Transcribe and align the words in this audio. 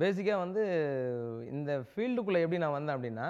பேசிக்காக 0.00 0.38
வந்து 0.44 0.62
இந்த 1.54 1.70
ஃபீல்டுக்குள்ளே 1.90 2.42
எப்படி 2.44 2.60
நான் 2.64 2.76
வந்தேன் 2.76 2.96
அப்படின்னா 2.96 3.26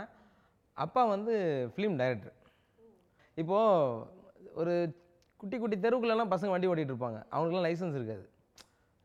அப்பா 0.73 1.03
வந்து 1.15 1.35
ஃபிலிம் 1.75 1.97
டைரக்டர் 2.01 2.37
இப்போது 3.43 4.53
ஒரு 4.61 4.75
குட்டி 5.41 5.57
குட்டி 5.59 5.77
தெருவுக்குள்ளெல்லாம் 5.77 6.33
பசங்க 6.35 6.51
வண்டி 6.55 6.69
ஓட்டிகிட்டு 6.69 6.95
இருப்பாங்க. 6.95 7.19
அவங்களுக்குலாம் 7.33 7.67
லைசன்ஸ் 7.69 7.99
இருக்காது. 7.99 8.25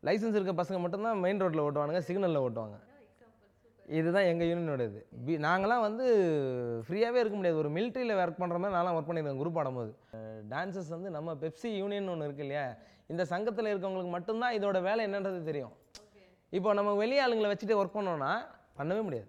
லைசன்ஸ் 0.08 0.36
இருக்க 0.38 0.52
பசங்க 0.62 0.78
மட்டும்தான் 0.84 1.20
மெயின் 1.24 1.42
ரோட்டில் 1.42 1.64
ஓட்டுவானுங்க 1.64 2.02
சிக்னலில் 2.08 2.44
ஓட்டுவாங்க. 2.46 2.76
இதுதான் 3.98 4.28
எங்கள் 4.30 4.48
யூனியனோட 4.48 4.82
இது 4.88 5.00
பி 5.26 5.36
நாங்களாம் 5.46 5.84
வந்து 5.86 6.06
ஃப்ரீயாகவே 6.86 7.20
இருக்க 7.22 7.36
முடியாது. 7.36 7.60
ஒரு 7.62 7.70
மிலிட்ரியில் 7.76 8.18
ஒர்க் 8.22 8.40
பண்ணுற 8.42 8.58
மாதிரி 8.62 8.76
நான்லாம் 8.76 8.96
ஒர்க் 8.98 9.08
பண்ணியிருக்கேன் 9.08 9.40
குரூப் 9.42 9.58
ஆடும்போது. 9.62 9.92
டான்ஸஸ் 10.52 10.90
வந்து 10.96 11.10
நம்ம 11.16 11.34
பெப்சி 11.42 11.70
யூனியன் 11.80 12.12
ஒன்று 12.12 12.28
இருக்கு 12.28 12.44
இல்லையா? 12.46 12.64
இந்த 13.12 13.22
சங்கத்தில் 13.32 13.70
இருக்கவங்களுக்கு 13.72 14.12
மட்டும்தான் 14.16 14.56
இதோட 14.58 14.80
வேலை 14.88 15.04
என்னன்றது 15.08 15.40
தெரியும். 15.50 15.74
இப்போ 16.56 16.70
நம்ம 16.76 16.92
வெளி 17.00 17.16
ஆளுங்களை 17.24 17.48
வச்சுட்டு 17.50 17.76
ஒர்க் 17.80 17.96
பண்ணோம்னா 17.96 18.30
பண்ணவே 18.78 19.02
முடியாது. 19.06 19.28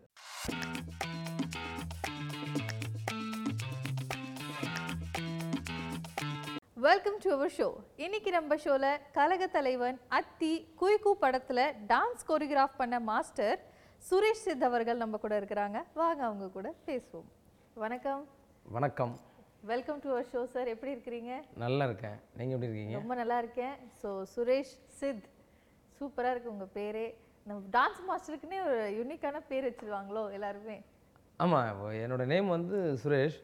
வெல்கம் 6.88 7.17
டு 7.23 7.30
அவர் 7.35 7.53
ஷோ 7.57 7.67
இன்னைக்கு 8.05 8.30
நம்ம 8.38 8.55
ஷோல 8.63 8.85
கழக 9.17 9.47
தலைவன் 9.57 9.97
அத்தி 10.20 10.53
குய்கு 10.81 11.11
படத்துல 11.23 11.59
டான்ஸ் 11.91 12.27
கோரியோகிராஃப் 12.30 12.80
பண்ண 12.81 12.99
மாஸ்டர் 13.09 13.59
சுரேஷ் 14.09 14.45
சித் 14.45 14.66
அவர்கள் 14.69 15.02
நம்ம 15.03 15.17
கூட 15.25 15.35
இருக்கிறாங்க. 15.41 15.80
வாங்க 16.02 16.22
அவங்க 16.30 16.47
கூட 16.58 16.69
பேசுவோம். 16.88 17.27
வணக்கம். 17.83 18.23
வணக்கம். 18.77 19.13
Welcome 19.72 19.99
to 20.03 20.09
our 20.13 20.30
show 20.33 20.41
sir 20.53 20.72
எப்படி 20.73 20.91
இருக்கிறீங்க? 20.95 21.31
நல்லா 21.63 21.83
இருக்கேன். 21.89 22.17
நீங்கள் 22.38 22.55
எப்படி 22.55 22.69
இருக்கீங்க? 22.69 22.95
ரொம்ப 22.99 23.16
நல்லா 23.22 23.38
இருக்கேன். 23.44 23.75
ஸோ 24.02 24.09
சுரேஷ் 24.33 24.73
சித் 24.99 25.27
சூப்பரா 26.01 26.29
இருக்கு 26.33 26.53
உங்க 26.55 26.67
பேரே. 26.77 27.05
நம்ம 27.47 27.61
டான்ஸ் 27.75 28.01
மாஸ்டருக்குன்னே 28.09 28.59
ஒரு 28.67 28.77
யூனிக்கான 28.97 29.39
பேர் 29.49 29.67
வச்சிருவாங்களோ 29.69 30.23
எல்லாருமே? 30.37 30.77
ஆமாம் 31.39 31.81
என்னோட 32.03 32.23
நேம் 32.31 32.53
வந்து 32.58 32.77
சுரேஷ். 33.03 33.39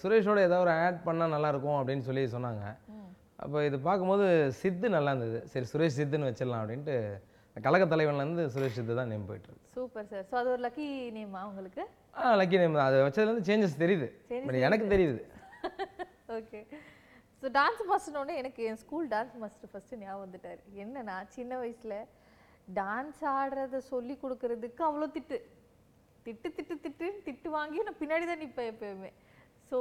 சுரேஷோட 0.00 0.38
ஏதாவது 0.48 0.64
ஒரு 0.66 0.72
ஆட் 0.84 1.00
பண்ணால் 1.06 1.34
நல்லாயிருக்கும் 1.34 1.78
அப்படின்னு 1.80 2.06
சொல்லி 2.08 2.22
சொன்னாங்க. 2.34 2.64
அப்போ 3.44 3.58
இது 3.68 3.76
பார்க்கும்போது 3.88 4.26
சித்து 4.60 4.86
நல்லா 4.96 5.12
இருந்தது. 5.12 5.38
சரி 5.52 5.66
சுரேஷ் 5.72 5.98
சித்துன்னு 5.98 6.28
வச்சிடலாம் 6.30 6.62
அப்படின்ட்டு 6.62 6.96
கழக 7.56 7.84
தலைவன்லேருந்து 7.92 8.44
சுரேஷ் 8.54 8.76
சித்து 8.78 8.98
தான் 9.00 9.10
நேம் 9.12 9.28
போயிட்டுருக்கு 9.30 9.72
சூப்பர் 9.76 10.08
சார். 10.12 10.24
ஸோ 10.30 10.34
அது 10.40 10.48
ஒரு 10.54 10.62
லக்கி 10.66 10.86
நேமா 11.16 11.42
உங்களுக்கு? 11.50 11.84
ஆ 12.20 12.34
லக்கி 12.40 12.60
நேம் 12.62 12.78
தான். 12.78 12.88
அது 12.90 12.98
வச்சதுலேருந்து 13.06 13.48
சேஞ்சஸ் 13.50 13.82
தெரியுது. 13.84 14.08
எனக்கு 14.68 14.88
தெரியுது. 14.94 15.22
ஓகே 16.38 16.60
ஸோ 17.44 17.48
டான்ஸ் 17.56 17.80
மாஸ்டர்னோடனே 17.88 18.34
எனக்கு 18.40 18.60
என் 18.68 18.78
ஸ்கூல் 18.82 19.06
டான்ஸ் 19.12 19.34
மாஸ்டர் 19.40 19.70
ஃபஸ்ட்டு 19.70 19.96
ஞாபகம் 20.02 20.22
வந்துட்டார். 20.24 20.60
என்னன்னா 20.82 21.16
சின்ன 21.34 21.56
வயசில் 21.62 21.98
டான்ஸ் 22.78 23.20
ஆடுறத 23.32 23.78
சொல்லி 23.90 24.14
கொடுக்கறதுக்கு 24.22 24.82
அவ்வளோ 24.86 25.06
திட்டு. 25.16 25.38
திட்டு 26.26 26.48
திட்டு 26.58 26.74
திட்டுன்னு 26.84 27.20
திட்டு 27.26 27.48
வாங்கி 27.56 27.82
நான் 27.88 27.98
பின்னாடி 28.00 28.24
தான் 28.30 28.40
நிற்பேன் 28.42 28.70
எப்பயுமே. 28.72 29.10
ஸோ 29.70 29.78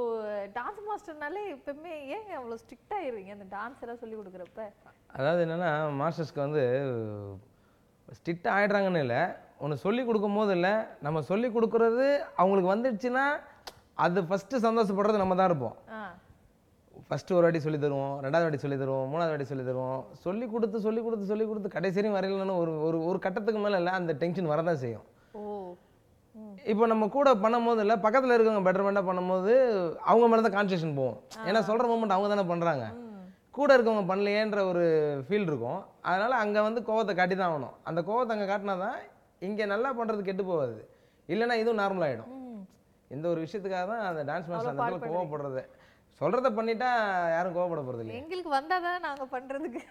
டான்ஸ் 0.58 0.81
மாஸ்டர்னாலே 0.89 1.44
எப்பவுமே 1.56 1.94
ஏங்க 2.16 2.34
அவ்வளோ 2.39 2.58
ஸ்ட்ரிக்ட் 2.64 2.94
ஆயிருவீங்க 3.00 3.34
அந்த 3.38 3.47
டான்ஸ் 3.56 3.86
எல்லாம் 3.86 4.02
சொல்லி 4.03 4.17
கொடுக்குறப்ப. 4.19 4.67
அதாவது 5.17 5.45
என்னென்னா 5.47 5.72
மாஸ்டர்ஸ்க்கு 6.02 6.45
வந்து 6.47 6.66
ஸ்ட்ரிக்டாக 8.17 8.56
ஆகிடுறாங்கன்னு 8.58 9.06
இல்லை. 9.06 9.23
ஒன்று 9.64 9.84
சொல்லி 9.86 10.03
கொடுக்கும் 10.09 10.39
போது 10.41 10.53
இல்லை. 10.59 10.75
நம்ம 11.08 11.22
சொல்லி 11.31 11.50
கொடுக்குறது 11.58 12.08
அவங்களுக்கு 12.41 12.73
வந்துடுச்சுன்னா 12.75 13.25
அது 14.03 14.19
ஃபஸ்ட்டு 14.30 14.64
சந்தோஷப்படுறது 14.67 15.23
நம்ம 15.23 15.36
தான் 15.39 15.50
இருப்போம். 15.50 15.75
ஆ 15.92 15.92
ஃபஸ்ட்டு 17.09 17.36
ஒரு 17.38 17.46
வாட்டி 17.46 17.62
சொல்லி 17.66 17.80
தருவோம் 17.84 18.14
ரெண்டாவது 18.23 18.46
வாட்டி 18.46 18.59
சொல்லி 18.64 18.78
தருவோம் 18.82 19.08
மூணாவது 19.12 19.32
வாட்டி 19.34 19.48
சொல்லி 19.50 19.66
தருவோம். 19.70 20.02
சொல்லி 20.26 20.46
கொடுத்து 20.54 20.78
சொல்லி 20.86 21.02
கொடுத்து 21.06 21.26
சொல்லி 21.32 21.46
கொடுத்து 21.50 21.73
கடைசி 21.76 21.98
வரையும் 22.00 22.18
வரையிலன்னு 22.18 22.56
ஒரு 22.62 22.73
ஒரு 22.88 22.98
ஒரு 23.09 23.18
கட்டத்துக்கு 23.26 23.62
மேலே 23.66 23.80
இல்லை 23.82 23.94
அந்த 24.00 24.12
டென்ஷன் 24.22 24.52
வரதான் 24.52 24.80
செய்யும். 24.84 25.06
இப்போ 26.72 26.86
நம்ம 26.92 27.06
கூட 27.16 27.30
பண்ணும்போது 27.44 27.81
இல்லை 27.86 27.96
பக்கத்தில் 28.06 28.36
இருக்கவங்க 28.36 28.64
பெட்டர்மெண்ட்டாக 28.68 29.08
பண்ணும்போது 29.09 29.52
அவங்க 30.12 30.28
மேலே 30.31 30.44
தான் 30.46 30.56
கான்சன்ட்ரேஷன் 30.56 30.98
போகும் 31.00 31.18
ஏன்னா 31.50 31.62
சொல்கிற 31.69 31.88
மூமெண்ட் 31.92 32.16
அவங்க 32.16 32.30
தானே 32.34 32.46
பண்ணுறாங்க 32.52 32.86
கூட 33.58 33.69
இருக்கவங்க 33.75 34.03
பண்ணலையேன்ற 34.12 34.59
ஒரு 34.69 34.84
ஃபீல் 35.25 35.50
இருக்கும். 35.50 35.80
அதனால் 36.09 36.42
அங்கே 36.44 36.62
வந்து 36.68 36.80
கோவத்தை 36.88 37.13
காட்டி 37.19 37.36
தான் 37.36 37.52
ஆகணும். 37.52 37.75
அந்த 37.90 38.00
கோவத்தை 38.08 38.34
அங்கே 38.36 38.47
காட்டினா 38.52 38.75
தான் 38.86 38.97
இங்கே 39.42 39.66
நல்லா 39.74 39.90
பண்ணுறது 40.00 40.22
கெட்டு 40.30 40.44
போகாது. 40.50 40.78
இல்லைன்னா 41.30 41.56
இதுவும் 41.62 41.81
நார்மல் 41.81 42.06
ஆகிடும் 42.08 42.31
ம். 42.38 42.62
இந்த 43.12 43.25
ஒரு 43.34 43.40
விஷயத்துக்காக 43.46 43.86
தான் 43.92 44.02
அந்த 44.09 44.22
டான்ஸ் 44.30 44.50
மாஸ்டர் 44.52 44.74
அந்த 44.74 45.09
கோவப்படுறது. 45.12 45.63
சொல்கிறத 46.22 46.50
பண்ணிட்டா 46.51 46.90
யாரும் 47.34 47.56
கோவப்பட 47.56 47.81
போகிறது 47.81 48.03
இல்லை 48.03 48.18
எங்களுக்கு 48.19 48.51
வந்தால் 48.56 48.84
தானே 48.85 49.00
நாங்கள் 49.06 49.31
பண்ணுறதுக்கு 49.31 49.81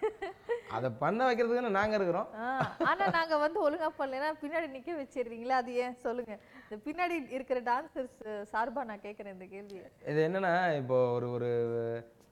அதை 0.75 0.89
பண்ண 1.01 1.19
வைக்கிறதுக்குன்னு 1.27 1.77
நாங்கள் 1.77 1.97
இருக்கிறோம். 1.99 2.29
ஆ, 2.37 2.45
ஆனா 2.87 3.05
நாங்க 3.17 3.35
வந்து 3.43 3.59
ஒழுங்கா 3.65 3.89
பண்ணலைன்னா 3.99 4.29
பின்னாடி 4.41 4.67
நிக்க 4.75 4.91
வச்சிடுறீங்களா 4.99 5.57
அது 5.61 5.73
ஏன்? 5.83 5.97
சொல்லுங்க. 6.05 6.35
இந்த 6.63 6.77
பின்னாடி 6.85 7.15
இருக்கிற 7.35 7.59
டான்சர்ஸ் 7.67 8.17
சார்பா 8.53 8.83
நான் 8.89 9.05
கேட்கறேன் 9.05 9.35
இந்த 9.35 9.47
கேள்வியை. 9.53 9.85
இது 10.11 10.21
என்னன்னா 10.27 10.53
இப்போ 10.79 10.97
ஒரு 11.17 11.29
ஒரு 11.35 11.51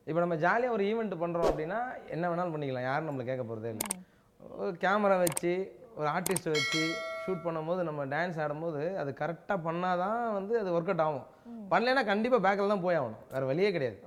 இப்போ 0.08 0.20
நம்ம 0.20 0.38
ஜாலியாக 0.44 0.76
ஒரு 0.76 0.84
ஈவெண்ட் 0.88 1.22
பண்ணுறோம் 1.22 1.50
அப்படின்னா 1.50 1.80
என்ன 2.10 2.24
வேணாலும் 2.30 2.56
பண்ணிக்கலாம். 2.56 2.88
யாரும் 2.90 3.10
நம்மளை 3.10 3.26
கேட்க 3.26 3.44
போகிறதே 3.44 3.72
இல்லை. 3.74 3.90
ஒரு 4.64 4.78
கேமரா 4.84 5.18
வச்சு 5.22 5.54
ஒரு 5.96 6.08
ஆர்டிஸ்ட்டை 6.10 6.54
வச்சு 6.56 6.84
ஷூட் 7.24 7.46
பண்ணும்போது 7.46 7.82
நம்ம 7.84 8.06
டான்ஸ் 8.12 8.40
ஆடும்போது 8.44 8.82
அது 8.98 9.12
கரெக்டாக 9.20 9.60
பண்ணாதான் 9.66 10.20
வந்து 10.34 10.54
அது 10.62 10.70
ஒர்க் 10.72 10.92
அவுட் 10.92 11.06
ஆகும். 11.06 11.28
பண்ணலைன்னா 11.72 12.04
கண்டிப்பாக 12.10 12.42
பேக்கில் 12.46 12.74
தான் 12.74 12.84
போய் 12.86 12.98
ஆகணும். 13.00 13.22
வேறு 13.34 13.50
வழியே 13.50 13.70
கிடையாது. 13.76 13.98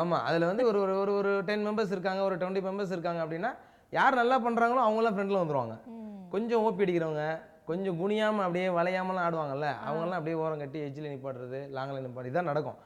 ஆமாம் 0.00 0.22
அதில் 0.28 0.48
வந்து 0.50 0.64
ஒரு 0.70 0.78
ஒரு 0.82 0.94
ஒரு 1.02 1.12
ஒரு 1.20 1.32
டென் 1.48 1.64
மெம்பர்ஸ் 1.66 1.94
இருக்காங்க 1.96 2.22
ஒரு 2.28 2.36
டுவெண்ட்டி 2.40 2.62
மெம்பர்ஸ் 2.68 2.94
இருக்காங்க 2.96 3.20
அப்படின்னா 3.24 3.50
யார் 3.92 4.20
நல்லா 4.20 4.36
பண்ணுறாங்களோ 4.46 4.82
அவங்களாம் 4.86 5.14
ஃப்ரெண்டில் 5.16 5.42
வந்துருவாங்க. 5.42 5.74
ம். 5.94 6.18
கொஞ்சம் 6.34 6.64
ஓப்பி 6.66 6.84
அடிக்கிறவங்க 6.84 7.24
கொஞ்சம் 7.70 7.98
குனியாமல் 8.00 8.44
அப்படியே 8.44 8.68
வளையாமலாம் 8.76 9.26
ஆடுவாங்கல்ல 9.26 9.66
அவங்கெல்லாம் 9.86 10.18
அப்படியே 10.18 10.36
ஓரம் 10.42 10.62
கட்டி 10.62 10.78
எஜ்ஜில் 10.86 11.10
நிப்பாட்டுறது 11.12 11.58
லாங்கில் 11.76 12.04
நிப்பாட்டு 12.04 12.30
இதான் 12.32 12.50
நடக்கும். 12.52 12.78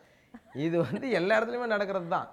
இது 0.65 0.77
வந்து 0.89 1.07
எல்லா 1.19 1.37
இடத்துலையுமே 1.39 1.69
நடக்கிறது 1.75 2.09
தான். 2.15 2.27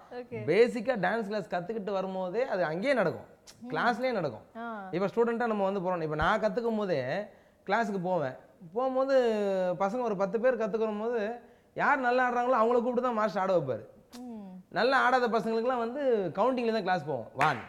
பேசிக்காக 0.49 0.97
டான்ஸ் 1.05 1.29
கிளாஸ் 1.29 1.51
கற்றுக்கிட்டு 1.53 1.91
வரும்போதே 1.97 2.43
அது 2.53 2.61
அங்கேயே 2.71 2.93
நடக்கும். 3.01 3.27
கிளாஸ்லேயே 3.71 4.13
நடக்கும். 4.19 4.45
இப்போ 4.95 5.07
ஸ்டூடெண்ட்டாக 5.11 5.51
நம்ம 5.53 5.67
வந்து 5.69 5.83
போகிறோம் 5.83 6.05
இப்போ 6.07 6.19
நான் 6.23 6.41
கற்றுக்கும் 6.43 6.81
போதே 6.81 6.99
கிளாஸுக்கு 7.67 8.01
போவேன். 8.09 8.35
போகும்போது 8.75 9.15
பசங்க 9.83 10.01
ஒரு 10.09 10.17
பத்து 10.23 10.37
பேர் 10.43 10.61
கற்றுக்கும் 10.61 11.03
போது 11.05 11.21
யார் 11.79 12.05
நல்லா 12.07 12.23
ஆடுறாங்களோ 12.27 12.57
அவங்கள 12.61 12.77
கூப்பிட்டு 12.79 13.07
தான் 13.07 13.19
மாஸ்டர் 13.19 13.43
ஆட 13.43 13.51
வைப்பார். 13.57 13.83
நல்லா 14.77 14.97
ஆடாத 15.05 15.27
பசங்களுக்குலாம் 15.35 15.83
வந்து 15.85 16.01
கவுண்டிங்கில் 16.39 16.77
தான் 16.77 16.87
கிளாஸ் 16.87 17.07
போவோம். 17.09 17.29
ஒன் 17.47 17.61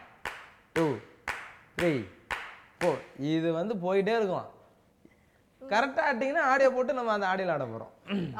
டூ 0.75 0.85
த்ரீ 1.77 1.93
ஃபோர் 2.79 3.01
இது 3.35 3.49
வந்து 3.59 3.73
போயிட்டே 3.85 4.15
இருக்கும். 4.19 4.49
கரெக்டாக 5.61 6.07
ஆட்டிங்கன்னா 6.09 6.45
ஆடியோ 6.51 6.69
போட்டு 6.75 6.95
நம்ம 6.97 7.11
அந்த 7.15 7.25
ஆடியோவில் 7.31 7.53
ஆட 7.53 7.65
போகிறோம் 7.73 7.91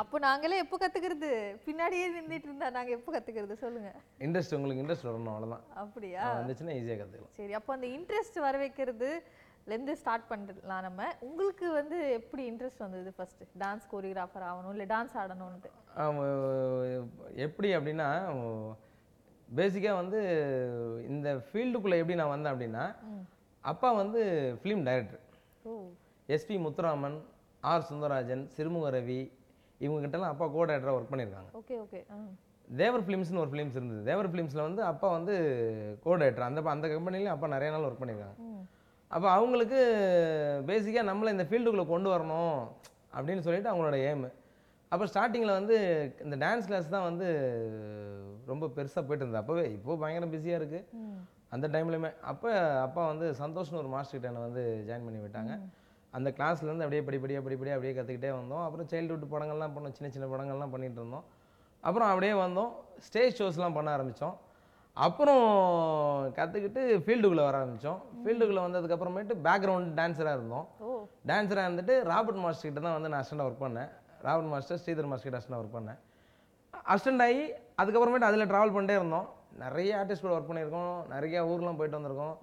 அப்போ 0.02 0.16
நாங்களே 0.26 0.58
எப்போ 0.64 0.78
கத்துக்கிறது? 0.82 1.30
பின்னாடியே 1.68 2.06
நின்றுட்டு 2.16 2.50
இருந்தா 2.50 2.70
நாங்க 2.78 2.92
எப்போ 2.98 3.12
கத்துக்கிறது? 3.16 3.56
சொல்லுங்க. 3.64 3.92
இன்ட்ரெஸ்ட் 4.26 4.56
உங்களுக்கு 4.58 4.82
இன்ட்ரெஸ்ட் 4.84 5.08
வரணும் 5.10 5.32
அவ்வளோதான் 5.34 5.64
அப்படியா? 5.84 6.24
வந்துச்சுன்னா 6.40 6.76
ஈஸியாக 6.80 6.98
கற்றுக்கலாம் 7.02 7.38
சரி 7.40 7.56
அப்போ 7.60 7.74
அந்த 7.78 7.88
இன்ட்ரெஸ்ட் 7.98 8.40
வர 8.48 8.58
வைக்கிறதுலேருந்து 9.64 10.02
ஸ்டார்ட் 10.02 10.30
பண்ணலாம் 10.30 10.84
நம்ம 10.86 11.04
உங்களுக்கு 11.28 11.66
வந்து 11.80 11.98
எப்படி 12.20 12.44
இன்ட்ரெஸ்ட் 12.52 12.84
வந்தது 12.86 13.12
ஃபர்ஸ்ட் 13.18 13.44
டான்ஸ் 13.64 13.86
கோரியோகிராஃபர் 13.92 14.46
ஆகணும் 14.50 14.74
இல்லை 14.76 14.88
டான்ஸ் 14.94 15.16
ஆடணும்னு 15.22 15.70
எப்படி 17.46 17.70
அப்படின்னா 17.78 18.08
பேசிக்காக 19.50 19.96
வந்து 20.02 20.20
இந்த 21.12 21.30
ஃபீல்டுக்குள்ளே 21.48 22.00
எப்படி 22.02 22.18
நான் 22.22 22.34
வந்தேன் 22.36 22.54
அப்படின்னா 22.54 22.86
அப்பா 23.64 23.90
வந்து 24.02 24.22
film 24.62 24.86
director 24.88 25.24
S P 26.30 26.56
Muthuraman 26.66 27.18
R 27.72 27.88
Sundararajan 27.90 28.44
Sirumugai 28.56 28.90
Ravi 28.96 29.22
இவங்ககிட்டலாம் 29.82 30.34
அப்பா 30.34 30.46
கோ 30.56 30.64
டைரக்டராக 30.70 30.98
ஒர்க் 30.98 31.12
பண்ணியிருக்காங்க. 31.12 31.50
ஓகே 31.60 31.76
ஓகே 31.84 32.00
தேவர் 32.68 33.04
ஃபிலிம்ஸ்னு 33.06 33.42
ஒரு 33.44 33.52
ஃபிலிம்ஸ் 33.54 33.78
இருந்தது. 33.78 34.02
தேவர் 34.10 34.30
ஃபிலிம்ஸில் 34.32 34.68
வந்து 34.68 34.82
அப்பா 34.90 35.08
வந்து 35.18 35.34
கோ 36.04 36.12
டைரக்டர் 36.22 36.48
அந்த 36.50 36.62
அந்த 36.76 36.88
கம்பெனிலையும் 36.94 37.34
அப்பா 37.36 37.48
நிறைய 37.56 37.72
நாள் 37.74 37.88
ஒர்க் 37.88 38.02
பண்ணியிருக்காங்க. 38.02 38.38
அப்போ 39.14 39.28
அவங்களுக்கு 39.38 39.80
பேசிக்காக 40.70 41.10
நம்மளை 41.10 41.32
இந்த 41.36 41.46
ஃபீல்டுக்குள்ளே 41.50 41.86
கொண்டு 41.92 42.10
வரணும் 42.14 42.58
அப்படின்னு 43.18 43.46
சொல்லிட்டு 43.48 43.72
அவங்களோட 43.72 43.98
எய்மு 44.10 44.30
அப்போ 44.94 45.06
ஸ்டார்டிங்கில் 45.12 45.58
வந்து 45.60 45.76
இந்த 46.26 46.36
டான்ஸ் 46.44 46.68
கிளாஸ் 46.70 46.94
தான் 46.96 47.06
வந்து 47.10 47.28
ரொம்ப 48.52 48.66
பெருசாக 48.76 49.04
போயிட்டு 49.08 49.24
இருந்தது. 49.24 49.42
அப்போவே 49.42 49.64
இப்போது 49.78 50.00
பயங்கர 50.02 50.26
பிஸியாக 50.34 50.60
இருக்குது 50.62 50.86
அந்த 51.56 51.66
டைம்லையுமே 51.76 52.10
அப்போ 52.32 52.50
அப்பா 52.88 53.02
வந்து 53.12 53.26
சந்தோஷ்னு 53.40 53.80
ஒரு 53.82 53.90
மாஸ்டர் 53.94 54.16
கிட்ட 54.18 54.30
என்னை 54.32 54.44
வந்து 54.48 54.64
ஜாயின் 54.88 55.06
பண்ணி 55.08 55.20
விட்டாங்க. 55.24 55.54
அந்த 56.18 56.30
கிளாஸ்லேருந்து 56.38 56.86
அப்படியே 56.86 57.04
படிப்படியாக 57.08 57.44
படிப்படியாக 57.46 57.78
அப்படியே 57.78 57.94
கற்றுக்கிட்டே 57.98 58.32
வந்தோம். 58.40 58.64
அப்புறம் 58.66 58.88
சைல்டுஹுட் 58.92 59.26
படங்கள்லாம் 59.34 59.76
பண்ணோம். 59.76 59.96
சின்ன 59.98 60.10
சின்ன 60.16 60.28
படங்கள்லாம் 60.34 60.74
பண்ணிட்டு 60.76 61.00
இருந்தோம். 61.02 61.26
அப்புறம் 61.84 62.10
அப்படியே 62.12 62.34
வந்தோம். 62.46 62.72
ஸ்டேஜ் 63.08 63.38
ஷோஸ்லாம் 63.40 63.78
பண்ண 63.78 63.90
ஆரம்பித்தோம் 63.98 64.36
அப்புறம் 64.96 65.46
கற்றுக்கிட்டு 66.38 66.82
ஃபீல்டுக்குள்ளே 67.04 67.44
வர 67.44 67.58
ஆரம்பித்தோம் 67.60 68.00
ஃபீல்டுக்குள்ளே 68.24 68.64
வந்ததுக்கப்புறமேட்டு 68.66 69.36
பேக்ரவுண்ட் 69.48 69.90
டான்ஸராக 70.00 70.38
இருந்தோம். 70.38 70.68
டான்ஸராக 71.30 71.68
இருந்துட்டு 71.68 71.94
ராபர்ட் 72.10 72.42
மாஸ்டர் 72.44 72.68
கிட்ட 72.68 72.80
தான் 72.88 72.96
வந்து 72.98 73.10
நான் 73.10 73.24
அசிஸ்டண்டாக 73.24 73.50
ஒர்க் 73.50 73.64
பண்ணேன். 73.66 73.90
ராபர்ட் 74.22 74.52
மாஸ்டர் 74.52 74.82
ஸ்ரீதர் 74.84 75.10
மாஸ்டர் 75.12 75.28
கிட்ட 75.28 75.40
அசிஸ்டண்டாக 75.40 75.64
ஒர்க் 75.64 75.78
பண்ணேன். 75.78 76.00
அசிஸ்டண்ட் 76.94 77.24
ஆகி 77.28 77.44
அதுக்கப்புறமேட்டு 77.82 78.30
அதில் 78.30 78.50
ட்ராவல் 78.52 78.76
பண்ணிட்டே 78.76 78.98
இருந்தோம். 79.00 79.28
நிறைய 79.64 79.98
ஆர்டிஸ்ட் 80.02 80.26
கூட 80.26 80.36
ஒர்க் 80.38 80.52
பண்ணியிருக்கோம். 80.52 81.08
நிறைய 81.08 81.44
ஊர்லாம் 81.44 81.80
போயிட்டு 81.80 82.00
வந்திருக்கோம். 82.00 82.36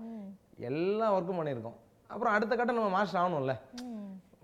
எல்லா 0.58 1.06
ஒர்க்கும் 1.16 1.40
பண்ணியிருக்கோம். 1.40 1.78
அப்புறம் 2.06 2.34
அடுத்த 2.34 2.56
கட்டம் 2.56 2.78
நம்ம 2.78 2.90
மாஸ்டர் 2.96 3.22
ஆகணும்ல. 3.22 3.54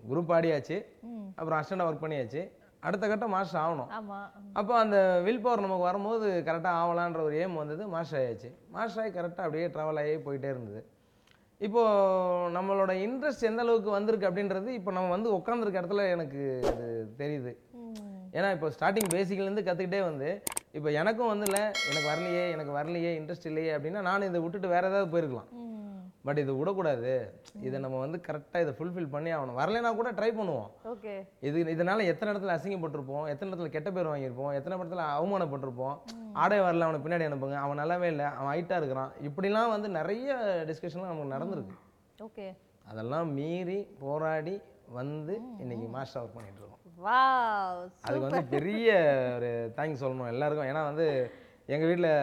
குரூப் 0.09 0.33
ஆடியாச்சு. 0.37 0.77
அப்புறம் 1.35 1.59
அசிஸ்டண்டாக 1.59 1.89
ஒர்க் 1.91 2.03
பண்ணியாச்சு. 2.05 2.51
அடுத்த 2.87 3.05
கட்டம் 3.11 3.33
மாஸ்டர் 3.35 3.61
ஆகணும். 3.63 3.89
அப்போ 4.59 4.73
அந்த 4.83 4.97
வில் 5.27 5.41
பவர் 5.45 5.65
நமக்கு 5.65 5.87
வரும்போது 5.89 6.27
கரெக்டாக 6.49 6.81
ஆகலான்ற 6.83 7.21
ஒரு 7.29 7.35
ஏம் 7.43 7.59
வந்தது 7.61 7.85
மாஸ்டர் 7.95 8.19
ஆயாச்சு. 8.21 8.51
மாஸ்டர் 8.75 9.01
ஆகி 9.03 9.13
கரெக்டாக 9.17 9.47
அப்படியே 9.47 9.67
ட்ராவல் 9.75 10.01
ஆகி 10.03 10.15
போயிட்டே 10.27 10.51
இருந்தது. 10.53 10.81
இப்போது 11.61 12.51
நம்மளோட 12.57 12.91
இன்ட்ரெஸ்ட் 13.05 13.47
எந்த 13.49 13.61
அளவுக்கு 13.65 13.89
வந்திருக்கு 13.97 14.29
அப்படின்றது 14.29 14.69
இப்போ 14.79 14.91
நம்ம 14.97 15.11
வந்து 15.15 15.29
உட்காந்துருக்க 15.37 15.81
இடத்துல 15.81 16.03
எனக்கு 16.15 16.41
அது 16.71 16.87
தெரியுது. 17.21 17.53
ஏன்னா 18.37 18.49
இப்போ 18.55 18.67
ஸ்டார்டிங் 18.75 19.11
பேசிக்லேருந்து 19.15 19.67
கற்றுக்கிட்டே 19.67 20.01
வந்து 20.09 20.29
இப்போ 20.77 20.89
எனக்கும் 21.01 21.31
வந்து 21.33 21.45
இல்லை 21.49 21.63
எனக்கு 21.89 22.07
வரலையே 22.11 22.43
எனக்கு 22.55 22.73
வரலையே 22.79 23.11
இன்ட்ரெஸ்ட் 23.19 23.47
இல்லையே 23.51 23.71
அப்படின்னா 23.77 24.01
நானும் 24.09 24.29
இதை 24.29 24.39
விட்டுட்டு 24.43 24.73
வேறு 24.75 24.89
ஏதாவது 24.91 25.11
போயிருக்கலாம். 25.13 25.49
பட் 26.25 26.37
இது 26.37 26.51
விடக்கூடாது. 26.57 27.11
இதை 27.61 27.79
நம்ம 27.79 27.97
வந்து 27.99 28.17
கரெக்டாக 28.27 28.61
இதை 28.63 28.73
ஃபுல்ஃபில் 28.77 29.09
பண்ணி 29.09 29.29
ஆகணும். 29.33 29.57
வரலைன்னா 29.59 29.91
கூட 29.95 30.11
ட்ரை 30.11 30.29
பண்ணுவோம். 30.39 30.69
ஓகே. 30.93 31.13
இது 31.47 31.63
இதனால 31.63 32.05
எத்தனை 32.11 32.29
இடத்துல 32.33 32.55
அசிங்கப்பட்டிருப்போம் 32.55 33.27
எத்தனை 33.33 33.49
இடத்துல 33.51 33.69
கெட்ட 33.75 33.91
பேர் 33.91 34.11
வாங்கியிருப்போம் 34.11 34.53
எத்தனை 34.53 34.77
இடத்துல 34.79 35.05
அவமானப்பட்டிருப்போம் 35.17 35.95
ஆடே 36.33 36.57
வரல 36.57 36.87
அவனை 36.87 37.01
பின்னாடி 37.05 37.27
அனுப்புங்க 37.29 37.57
அவன் 37.65 37.79
நல்லாவே 37.79 38.07
இல்லை 38.13 38.25
அவன் 38.25 38.51
ஹைட்டாக 38.53 38.81
இருக்கிறான். 38.81 39.11
இப்படிலாம் 39.29 39.73
வந்து 39.75 39.89
நிறைய 39.89 40.35
டிஸ்கஷன்லாம் 40.69 41.11
நமக்கு 41.11 41.35
நடந்திருக்கு. 41.37 41.77
ஓகே. 42.27 42.47
அதெல்லாம் 42.89 43.33
மீறி 43.33 43.79
போராடி 43.99 44.61
வந்து 44.99 45.33
இன்னைக்கு 45.59 45.87
மாஸ்டர் 45.87 46.23
ஒர்க் 46.23 46.35
பண்ணிட்டு 46.35 46.59
இருக்கோம். 46.59 46.75
அதுக்கு 48.01 48.27
வந்து 48.29 48.43
பெரிய 48.43 48.89
ஒரு 49.35 49.49
தேங்க்ஸ் 49.77 50.03
சொல்லணும் 50.03 50.33
எல்லாருக்கும். 50.33 50.69
ஏன்னா 50.69 50.83
வந்து 50.83 51.07
எங்கள் 51.65 51.87
வீட்டில் 51.87 52.13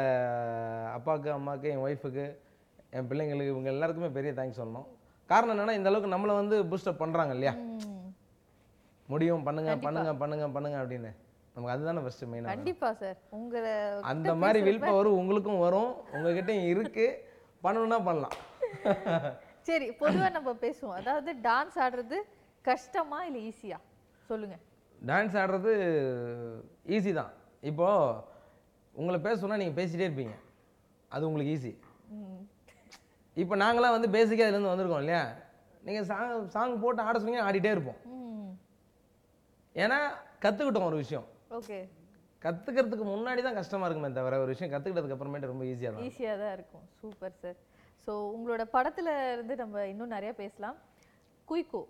அப்பாவுக்கு 0.96 1.30
அம்மாவுக்கு 1.32 1.68
என் 1.68 1.84
ஒய்ஃபுக்கு 1.86 2.24
என் 2.96 3.08
பிள்ளைங்களுக்கு 3.10 3.52
இவங்க 3.54 3.68
எல்லாருக்குமே 3.74 4.10
பெரிய 4.16 4.30
தேங்க்ஸ் 4.38 4.60
சொல்லணும். 4.60 4.88
காரணம் 5.32 5.52
என்னன்னா 5.54 5.76
இந்த 5.78 5.88
அளவுக்கு 5.90 6.14
நம்மளை 6.14 6.34
வந்து 6.40 6.56
பூஸ்டப் 6.70 7.02
பண்ணுறாங்க 7.02 7.34
இல்லையா? 7.36 7.54
முடியும் 9.12 9.44
பண்ணுங்க 9.46 9.72
பண்ணுங்க 9.86 10.12
பண்ணுங்க 10.22 10.46
பண்ணுங்க 10.56 10.76
அப்படின்னு. 10.82 11.10
நமக்கு 11.54 11.72
அதுதானே 11.74 12.00
ஃபர்ஸ்ட் 12.04 12.24
மெயினாக 12.30 12.52
கண்டிப்பா 12.54 12.88
சார். 13.00 13.18
உங்களை 13.38 13.72
அந்த 14.12 14.30
மாதிரி 14.42 14.60
வில் 14.66 14.84
பவர் 14.88 15.08
உங்களுக்கும் 15.20 15.62
வரும் 15.64 15.90
உங்ககிட்டயும் 16.16 16.68
இருக்கு. 16.72 17.06
பண்ணணும்னா 17.64 17.98
பண்ணலாம். 18.08 18.36
சரி 19.68 19.86
பொதுவா 20.00 20.28
நம்ம 20.36 20.50
பேசுவோம். 20.64 20.96
அதாவது 21.00 21.30
டான்ஸ் 21.48 21.76
ஆடுறது 21.84 22.16
கஷ்டமா 22.68 23.18
இல்ல 23.28 23.38
ஈஸியா 23.50 23.78
சொல்லுங்க. 24.30 24.56
டான்ஸ் 25.10 25.36
ஆடுறது 25.42 25.72
ஈஸி 26.96 27.12
தான். 27.20 27.32
இப்போ 27.70 27.88
உங்களை 29.00 29.18
பேச 29.26 29.36
சொன்னா 29.42 29.60
நீங்க 29.62 29.76
பேசிட்டே 29.80 30.06
இருப்பீங்க. 30.08 30.36
அது 31.14 31.26
உங்களுக்கு 31.28 31.54
ஈஸி 31.56 31.72
இப்போ 33.42 33.54
நாங்களாம் 33.62 33.96
வந்து 33.96 34.08
பேசிக்காக 34.16 34.48
இதுலேருந்து 34.48 34.72
வந்திருக்கோம் 34.72 35.02
இல்லையா? 35.04 35.22
நீங்கள் 35.86 36.06
சாங் 36.10 36.48
சாங் 36.54 36.74
போட்டு 36.82 37.04
ஆட 37.06 37.14
சொன்னீங்க 37.20 37.46
ஆடிட்டே 37.48 37.74
இருப்போம். 37.76 38.00
ஏன்னா 39.82 39.98
கற்றுக்கிட்டோம் 40.44 40.88
ஒரு 40.90 40.98
விஷயம். 41.02 41.26
ஓகே. 41.58 41.78
கற்றுக்கிறதுக்கு 42.44 43.04
முன்னாடி 43.12 43.40
தான் 43.46 43.58
கஷ்டமாக 43.58 43.86
இருக்குமே 43.88 44.10
தவிர 44.18 44.38
ஒரு 44.44 44.50
விஷயம் 44.54 44.72
கற்றுக்கிட்டதுக்கு 44.72 45.16
அப்புறமேட்டு 45.16 45.50
ரொம்ப 45.52 45.64
ஈஸியாக 45.70 45.90
இருக்கும். 45.90 46.08
ஈஸியாக 46.08 46.36
தான் 46.42 46.54
இருக்கும். 46.56 46.84
சூப்பர் 47.02 47.36
சார் 47.42 47.58
ஸோ 48.06 48.14
உங்களோட 48.34 48.62
படத்துல 48.76 49.10
இருந்து 49.34 49.54
நம்ம 49.62 49.84
இன்னும் 49.92 50.14
நிறைய 50.16 50.32
பேசலாம். 50.40 50.76
குயிக்கோ 51.50 51.82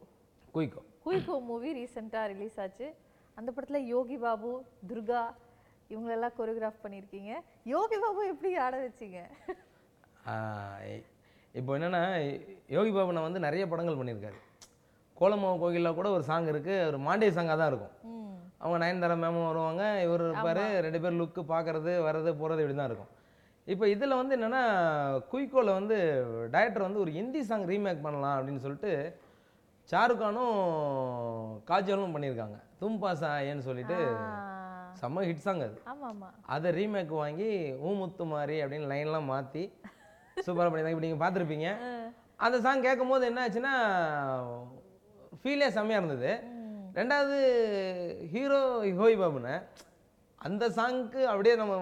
குயிக்கோ 0.56 0.82
குயிக்கோ 1.06 1.37
மூவி 1.49 1.70
ரீசெண்டாக 1.79 2.31
ரிலீஸ் 2.32 2.58
ஆச்சு. 2.64 2.87
அந்த 3.38 3.49
படத்துல 3.55 3.81
யோகி 3.94 4.17
பாபு 4.25 4.52
துர்கா 4.91 5.23
இவங்களெல்லாம் 5.93 6.37
கொரியோகிராஃப் 6.37 6.85
பண்ணியிருக்கீங்க. 6.85 7.32
யோகி 7.75 7.96
பாபு 8.05 8.20
எப்படி 8.32 8.52
ஆட 8.67 8.76
வச்சீங்க? 8.85 9.20
இப்போ 11.58 11.70
என்னன்னா 11.76 12.02
யோகி 12.76 12.90
பாபு 12.94 13.14
நான் 13.16 13.26
வந்து 13.28 13.44
நிறைய 13.46 13.64
படங்கள் 13.72 13.98
பண்ணியிருக்காரு. 13.98 14.38
கோலமாவு 15.18 15.60
கோகிலில் 15.62 15.96
கூட 15.98 16.08
ஒரு 16.14 16.24
சாங் 16.28 16.48
இருக்குது 16.52 16.86
ஒரு 16.90 16.98
மாண்டிய 17.06 17.32
சாங்காக 17.36 17.56
தான் 17.60 17.70
இருக்கும். 17.72 17.92
அவங்க 18.62 18.78
நயன்தாரா 18.82 19.16
மேமும் 19.24 19.48
வருவாங்க. 19.50 19.82
இவர் 20.06 20.24
இருப்பார். 20.28 20.62
ரெண்டு 20.86 21.00
பேர் 21.02 21.18
லுக்கு 21.20 21.42
பார்க்கறது 21.52 21.92
வர்றது 22.06 22.30
போகிறது 22.40 22.62
இப்படி 22.64 22.76
தான் 22.78 22.90
இருக்கும். 22.90 23.12
இப்போ 23.72 23.84
இதில் 23.94 24.18
வந்து 24.20 24.34
என்னென்னா 24.36 24.62
குயிக்கோவில் 25.32 25.76
வந்து 25.78 25.96
டைரக்டர் 26.54 26.86
வந்து 26.86 27.02
ஒரு 27.04 27.12
ஹிந்தி 27.18 27.42
சாங் 27.50 27.68
ரீமேக் 27.72 28.04
பண்ணலாம் 28.06 28.36
அப்படின்னு 28.38 28.64
சொல்லிட்டு 28.66 28.92
ஷாருக்கானும் 29.88 30.58
காஜலும் 31.70 32.14
பண்ணியிருக்காங்க. 32.16 32.58
தும்பா 32.82 33.10
சாயன்னு 33.22 33.66
சொல்லிட்டு 33.68 33.98
செம்ம 35.00 35.22
ஹிட் 35.28 35.46
சாங் 35.46 35.64
அது. 35.66 35.78
அதை 36.56 36.68
ரீமேக் 36.80 37.14
வாங்கி 37.22 37.50
ஊமுத்து 37.88 38.24
மாதிரி 38.34 38.56
அப்படின்னு 38.64 38.90
லைன்லாம் 38.92 39.30
மாற்றி 39.34 39.64
சூப்பராக 40.46 40.69
பண்ணியிருந்தாங்க. 40.69 40.96
இப்போ 40.96 41.06
நீங்கள் 41.06 41.22
பார்த்துருப்பீங்க. 41.25 41.69
அந்த 42.44 42.56
சாங் 42.66 42.84
கேட்கும் 42.86 43.12
போது 43.12 43.25
என்ன 43.31 43.42
ஆச்சுன்னா 43.46 43.75
ஃபீலே 45.40 45.69
செம்மையாக 45.76 46.02
இருந்தது. 46.02 46.32
ரெண்டாவது 46.98 47.36
ஹீரோ 48.32 48.60
ஹோய் 49.02 49.20
பாபுன்னு 49.22 49.54
அந்த 50.46 50.64
சாங்க்கு 50.78 51.20
அப்படியே 51.32 51.54
நம்ம 51.60 51.75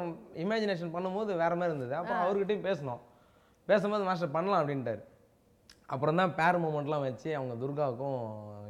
இமேஜினேஷன் 0.44 0.93
பண்ணும்போது 0.96 1.31
வேற 1.43 1.52
மாதிரி 1.60 1.72
இருந்தது. 1.72 1.94
அப்போ 2.00 2.14
அவர்கிட்டயும் 2.25 2.66
பேசணும். 2.69 3.00
பேசும்போது 3.70 4.06
மாஸ்டர் 4.08 4.37
பண்ணலாம் 4.37 4.60
அப்படின்ட்டாரு. 4.62 5.02
அப்புறம் 5.93 6.20
தான் 6.20 6.37
பேர் 6.38 6.62
மூமெண்ட்லாம் 6.64 7.06
வச்சு 7.06 7.31
அவங்க 7.38 7.54
துர்காவுக்கும் 7.62 8.20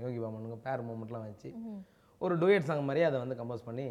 யோகி 0.05 0.19
பாபனுக்கும் 0.23 0.65
பேர் 0.69 0.87
மூமெண்ட்லாம் 0.89 1.27
வச்சு 1.29 1.51
ஒரு 2.21 2.35
டூயட் 2.43 2.69
சாங் 2.69 2.89
மாதிரி 2.89 3.03
அதை 3.09 3.19
வந்து 3.25 3.39
கம்போஸ் 3.41 3.69
பண்ணி 3.69 3.87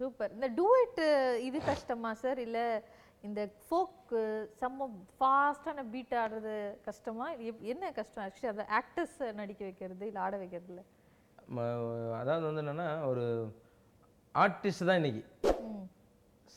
சூப்பர். 0.00 0.32
இந்த 0.36 0.48
டூயட் 0.58 1.02
இது 1.48 1.58
கஷ்டமா 1.68 2.10
சார் 2.22 2.40
இல்ல 2.46 2.58
இந்த 3.26 3.42
ஃபோக் 3.66 4.12
செம்ம 4.60 4.86
ஃபாஸ்டான 5.18 5.84
பீட் 5.92 6.14
ஆடுறது 6.22 6.54
கஷ்டமா? 6.86 7.26
இது 7.46 7.68
என்ன 7.72 7.84
கஷ்டம்? 7.98 8.24
ஆக்சுவலி 8.26 8.50
அந்த 8.52 8.64
ஆக்டர்ஸ் 8.78 9.16
நடிக்க 9.40 9.62
வைக்கிறது 9.68 10.06
இல்ல 10.10 10.20
ஆட 10.26 10.36
வைக்கிறதுல 10.42 10.82
அதாவது 12.20 12.44
வந்து 12.48 12.62
என்னன்னா 12.64 12.88
ஒரு 13.10 13.24
ஆர்டிஸ்ட் 14.34 14.88
தான் 14.88 14.98
இன்னைக்கு. 15.00 15.22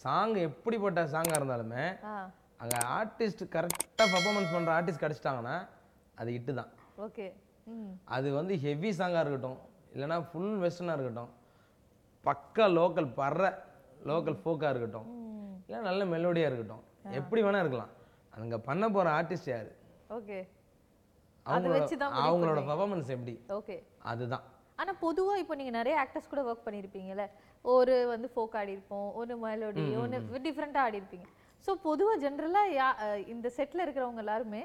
சாங் 0.01 0.35
எப்படிப்பட்ட 0.47 1.01
சாங்காக 1.13 1.39
இருந்தாலுமே 1.39 1.83
அங்கே 2.63 2.79
ஆர்டிஸ்ட் 2.97 3.43
கரெக்டாக 3.55 4.07
பர்ஃபார்மன்ஸ் 4.13 4.53
பண்ணுற 4.55 4.71
ஆர்டிஸ்ட் 4.77 5.03
கிடச்சிட்டாங்கன்னா 5.03 5.55
அது 6.17 6.29
இட்டு 6.37 6.53
தான். 6.59 6.71
ஓகே. 7.05 7.27
அது 8.15 8.27
வந்து 8.39 8.53
ஹெவி 8.65 8.89
சாங்காக 8.99 9.23
இருக்கட்டும் 9.23 9.59
இல்லைன்னா 9.93 10.17
ஃபுல் 10.29 10.55
வெஸ்டர்னாக 10.63 10.97
இருக்கட்டும் 10.97 11.31
பக்கா 12.23 12.65
லோக்கல் 12.79 13.09
பர்ற 13.19 13.43
லோக்கல் 14.09 14.37
ஃபோக்காக 14.41 14.71
இருக்கட்டும் 14.73 15.07
இல்லை 15.69 15.79
நல்ல 15.87 16.03
மெலோடியாக 16.13 16.49
இருக்கட்டும். 16.49 16.83
எப்படி 17.19 17.41
வேணால் 17.45 17.63
இருக்கலாம். 17.63 17.91
அங்கே 18.33 18.57
பண்ண 18.67 18.83
போகிற 18.95 19.09
ஆர்டிஸ்ட் 19.17 19.49
யார்? 19.51 19.69
ஓகே. 20.17 20.37
அதை 21.45 21.55
அவங்களோட 21.55 21.75
வச்சு 21.75 21.95
தான் 22.01 22.11
முடிவு 22.13 22.27
அவங்களோட 22.29 22.61
பர்ஃபார்மன்ஸ் 22.69 23.09
எப்படி? 23.15 23.33
ஓகே. 23.57 23.75
அதுதான். 24.11 24.45
ஆனா 24.79 24.91
பொதுவா 25.03 25.33
இப்போ 25.43 25.55
நீங்க 25.59 25.73
நிறைய 25.77 25.95
ஆக்டர்ஸ் 26.03 26.31
கூட 26.31 26.41
ஒர்க் 26.49 26.65
பண்ணியிருப்பீங்கல்ல. 26.67 27.23
ஒரு 27.65 27.95
வந்து 28.11 28.27
ஃபோக் 28.33 28.55
ஆடி 28.59 28.71
இருப்போம் 28.75 29.07
ஒரு 29.21 29.33
மெலோடி 29.43 29.83
ஒன்று 30.03 30.39
டிஃப்ரெண்ட்டாக 30.47 30.87
ஆடி 30.87 30.99
இருப்பீங்க. 31.01 31.27
ஸோ 31.65 31.71
பொதுவா 31.85 32.13
ஜென்ரலா 32.23 32.63
யா 32.75 32.87
இந்த 33.33 33.47
செட்டில் 33.57 33.83
இருக்கிறவங்க 33.85 34.23
எல்லாருமே 34.25 34.61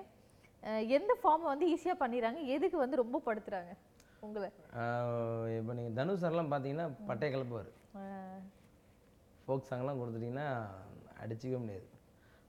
எந்த 0.99 1.13
ஃபார்மை 1.21 1.49
வந்து 1.53 1.67
ஈஸியா 1.73 1.95
பண்ணிடுறாங்க? 2.03 2.41
எதுக்கு 2.57 2.77
வந்து 2.85 3.01
ரொம்ப 3.03 3.17
படுத்துறாங்க 3.27 3.73
உங்களை? 4.23 4.49
இப்போ 5.59 5.73
நீங்கள் 5.79 5.97
தனுஷ் 5.99 6.23
சார்லாம் 6.23 6.53
பார்த்தீங்கன்னா 6.53 6.87
பட்டைய 7.09 7.31
கலப்புவார் 7.35 7.71
அஹ் 8.01 8.41
ஃபோக் 9.45 9.69
சாங்லாம் 9.71 10.01
கொடுத்துட்டிங்கன்னா 10.01 10.47
அடிச்சிக்க 11.25 11.57
முடியாது. 11.63 11.87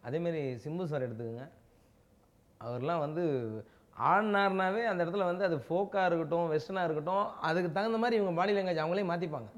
அதேமாரி 0.03 0.41
சிம்பு 0.63 0.89
சார் 0.91 1.05
எடுத்துக்கோங்க. 1.07 1.45
அவர்லாம் 2.61 3.03
வந்து 3.05 3.23
ஆடினார்னாவே 3.95 4.81
அந்த 4.91 4.99
இடத்துல 5.03 5.25
வந்து 5.31 5.43
அது 5.47 5.57
ஃபோக்காக 5.65 6.07
இருக்கட்டும் 6.09 6.47
வெஸ்டர்னாக 6.53 6.87
இருக்கட்டும் 6.87 7.25
அதுக்கு 7.49 7.69
தகுந்த 7.77 7.97
மாதிரி 8.03 8.17
இவங்க 8.19 8.33
பாடி 8.39 8.53
லாங்குவேஜ் 8.55 8.81
அவங்களே 8.83 9.05
மாற்றிப்பாங்க 9.11 9.49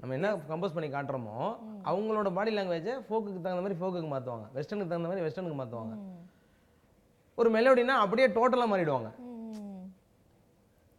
நம்ம 0.00 0.14
என்ன 0.18 0.30
கம்போஸ் 0.48 0.74
பண்ணி 0.76 0.88
காட்டுறோமோ 0.94 1.36
அவங்களோட 1.90 2.30
பாடி 2.38 2.50
லாங்குவேஜை 2.56 2.94
ஃபோக்குக்கு 3.06 3.40
தகுந்த 3.44 3.62
மாதிரி 3.64 3.78
ஃபோக்குக்கு 3.80 4.10
மாற்றுவாங்க 4.14 4.46
வெஸ்டர்னுக்கு 4.56 4.92
தகுந்த 4.92 5.10
மாதிரி 5.10 5.24
வெஸ்டர்னுக்கு 5.26 5.60
மாற்றுவாங்க 5.60 5.94
ஒரு 7.38 7.48
மெலோடினா 7.56 7.94
அப்படியே 8.04 8.26
டோட்டலாக 8.34 8.70
மாறிடுவாங்க. 8.72 9.08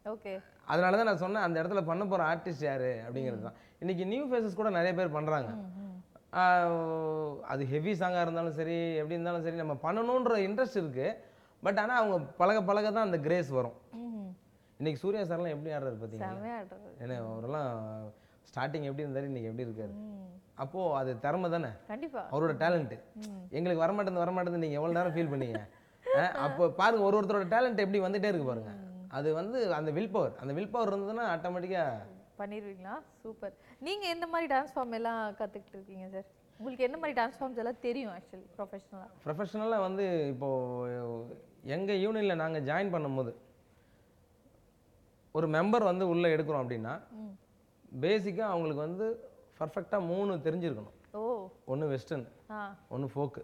ஓகே. 0.05 0.33
அதனால 0.71 0.97
தான் 0.97 1.09
நான் 1.09 1.21
சொன்னேன் 1.23 1.45
அந்த 1.45 1.55
இடத்துல 1.61 1.81
பண்ண 1.89 2.03
போகிற 2.09 2.23
ஆர்டிஸ்ட் 2.31 2.65
யார் 2.67 2.89
அப்படிங்கிறது 3.05 3.43
தான். 3.45 3.57
இன்றைக்கி 3.81 4.03
நியூ 4.11 4.23
ஃபேஸஸ் 4.31 4.57
கூட 4.59 4.69
நிறைய 4.77 4.91
பேர் 4.99 5.15
பண்ணுறாங்க 5.15 5.51
அது 7.51 7.63
ஹெவி 7.74 7.92
சாங்காக 8.01 8.25
இருந்தாலும் 8.25 8.58
சரி 8.60 8.77
எப்படி 9.01 9.15
இருந்தாலும் 9.18 9.46
சரி 9.46 9.62
நம்ம 9.62 9.75
பண்ணணுன்ற 9.86 10.38
இன்ட்ரெஸ்ட் 10.48 10.80
இருக்குது 10.82 11.18
பட் 11.65 11.80
ஆனால் 11.84 12.00
அவங்க 12.01 12.18
பழக 12.39 12.60
பழக 12.70 12.88
தான் 12.96 13.08
அந்த 13.08 13.18
கிரேஸ் 13.27 13.50
வரும். 13.58 13.77
இன்னைக்கு 14.80 15.01
சூர்யா 15.04 15.22
சார்லாம் 15.30 15.54
எப்படி 15.56 15.74
ஆடுறாரு 15.75 16.00
ஆடுறது 16.58 16.92
ஏன்னா 17.04 17.18
அவரெல்லாம் 17.32 17.70
ஸ்டார்டிங் 18.50 18.88
எப்படி 18.89 19.06
இருந்தாரு 19.06 19.30
இன்னைக்கு 19.30 19.50
எப்படி 19.51 19.65
இருக்காரு. 19.68 19.94
அப்போது 20.63 20.96
அது 21.00 21.12
திறமை 21.25 21.48
தானே? 21.54 21.70
கண்டிப்பா. 21.92 22.22
அவரோட 22.34 22.54
டேலண்ட்டு 22.63 22.98
எங்களுக்கு 23.58 23.84
வரமாட்டேங்குது 23.86 24.25
வரமாட்டேங்குது 24.25 24.63
நீங்கள் 24.65 24.80
எவ்வளோ 24.80 24.96
நேரம் 24.98 25.15
ஃபீல் 25.15 25.32
பண்ணீங்க? 25.34 25.62
அப்போ 26.46 26.63
பாருங்க 26.82 27.06
ஒரு 27.08 27.18
ஒருத்தரோட 27.20 27.48
டேலண்ட் 27.56 27.84
எப்படி 27.86 28.01
வந்துட்டே 28.06 28.30
இருக்கு 28.32 28.50
பாருங்க. 28.51 28.74
அது 29.18 29.30
வந்து 29.39 29.58
அந்த 29.80 29.89
வில் 29.98 30.13
பவர் 30.15 30.36
அந்த 30.44 30.51
வில் 30.58 30.74
பவர் 30.75 30.92
இருந்ததுன்னா 30.92 31.25
ஆட்டோமேட்டிக்காக 31.36 32.13
பண்ணிடுவீங்களா 32.39 32.96
சூப்பர். 33.22 33.54
நீங்க 33.80 34.06
எந்த 34.08 34.25
மாதிரி 34.27 34.48
டான்ஸ் 34.54 34.74
ஃபார்ம் 34.74 34.94
எல்லாம் 34.94 35.20
கத்துக்கிட்டு 35.39 35.77
இருக்கீங்க 35.77 36.08
சார் 36.10 36.27
உங்களுக்கு 36.60 36.86
என்ன 36.88 36.98
மாதிரி 36.98 37.15
டான்ஸ் 37.20 37.38
ஃபார்ம்ஸ் 37.38 37.62
எல்லாம் 37.62 37.82
தெரியும் 37.82 38.13
ஆக்சுவலி 38.13 38.46
ப்ரொஃபஷனலாக 38.58 39.10
ப்ரொஃபஷனலாக 39.24 39.86
வந்து 39.88 40.04
இப்போது 40.34 41.24
எங்கள் 41.70 42.01
யூனியனில் 42.04 42.42
நாங்கள் 42.44 42.65
ஜாயின் 42.65 42.94
பண்ணும்போது 42.94 43.32
ஒரு 45.36 45.48
மெம்பர் 45.50 45.84
வந்து 45.84 46.06
உள்ளே 46.08 46.27
எடுக்கிறோம் 46.36 46.63
அப்படின்னா 46.63 46.94
பேசிக்காக 48.01 48.51
அவங்களுக்கு 48.51 48.82
வந்து 48.82 49.06
பர்ஃபெக்டாக 49.60 50.08
மூணு 50.08 50.32
தெரிஞ்சிருக்கணும். 50.46 50.96
ஓ. 51.13 51.22
ஒன்று 51.65 51.86
வெஸ்டர்ன் 51.88 52.25
ஒன்று 52.89 53.08
ஃபோக்கு 53.13 53.42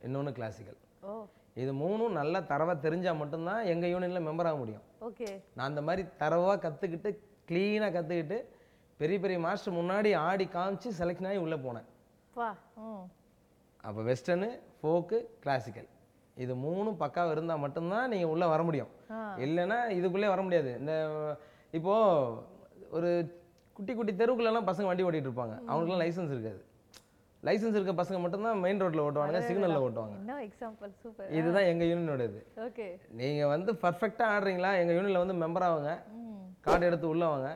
இன்னொன்று 0.00 0.32
கிளாசிக்கல் 0.32 0.78
ஓ. 1.02 1.12
இது 1.56 1.72
மூணும் 1.74 2.16
நல்லா 2.18 2.38
தரவாக 2.42 2.76
தெரிஞ்சால் 2.86 3.18
மட்டும்தான் 3.18 3.66
எங்கள் 3.66 3.92
யூனியனில் 3.92 4.26
மெம்பர் 4.28 4.48
ஆக 4.50 4.56
முடியும். 4.56 4.84
ஓகே. 5.00 5.28
நான் 5.54 5.68
அந்த 5.70 5.82
மாதிரி 5.82 6.02
தரவாக 6.18 6.56
கற்றுக்கிட்டு 6.64 7.10
க்ளீனாக 7.48 7.92
கற்றுக்கிட்டு 7.96 8.38
பெரிய 9.00 9.18
பெரிய 9.24 9.38
மாஸ்டர் 9.46 9.78
முன்னாடி 9.80 10.10
ஆடி 10.28 10.46
காமிச்சு 10.56 10.88
செலெக்ஷன் 11.00 11.28
ஆகி 11.30 11.40
உள்ளே 11.44 11.58
போனேன். 11.66 11.88
அப்போ 13.86 14.00
வெஸ்டர்னு 14.08 14.48
ஃபோக்கு 14.80 15.18
கிளாசிக்கல் 15.44 15.88
இது 16.36 16.52
மூணும் 16.64 17.00
பக்காவாக 17.04 17.34
இருந்தால் 17.34 17.62
மட்டும்தான் 17.62 18.10
நீங்கள் 18.12 18.32
உள்ளே 18.34 18.46
வர 18.52 18.60
முடியும். 18.68 18.92
இல்லைன்னா 19.44 19.78
இதுக்குள்ளே 19.98 20.28
வர 20.34 20.42
முடியாது. 20.46 20.70
இந்த 20.80 20.92
இப்போது 21.78 22.36
ஒரு 22.96 23.10
குட்டி 23.76 23.92
குட்டி 23.98 24.12
தெருவுக்குள்ளெல்லாம் 24.20 24.68
பசங்க 24.70 24.88
வண்டி 24.90 25.04
ஓட்டிகிட்டு 25.06 25.30
இருப்பாங்க. 25.30 25.56
அவங்களுக்குலாம் 25.68 26.02
லைசன்ஸ் 26.04 26.32
இருக்காது. 26.34 26.62
லைசன்ஸ் 27.46 27.76
இருக்க 27.76 27.92
பசங்க 28.00 28.18
மட்டும்தான் 28.22 28.60
மெயின் 28.64 28.80
ரோட்டில் 28.82 29.04
ஓட்டுவாங்க. 29.04 29.38
சிக்னலில் 29.48 29.84
ஓட்டுவாங்க 29.86 30.16
இதுதான் 31.38 31.68
எங்கள் 31.70 31.88
யூனியனோட 31.90 32.22
இது 32.30 32.40
நீங்கள் 33.20 33.52
வந்து 33.54 33.72
பர்ஃபெக்டாக 33.84 34.34
ஆடுறீங்களா? 34.34 34.72
எங்கள் 34.82 34.96
யூனியனில் 34.98 35.22
வந்து 35.24 35.36
மெம்பர் 35.44 35.66
ஆகுங்க 35.68 35.94
கார்டு 36.66 36.88
எடுத்து 36.88 37.06
உள்ளே 37.12 37.26
வாங்க. 37.32 37.48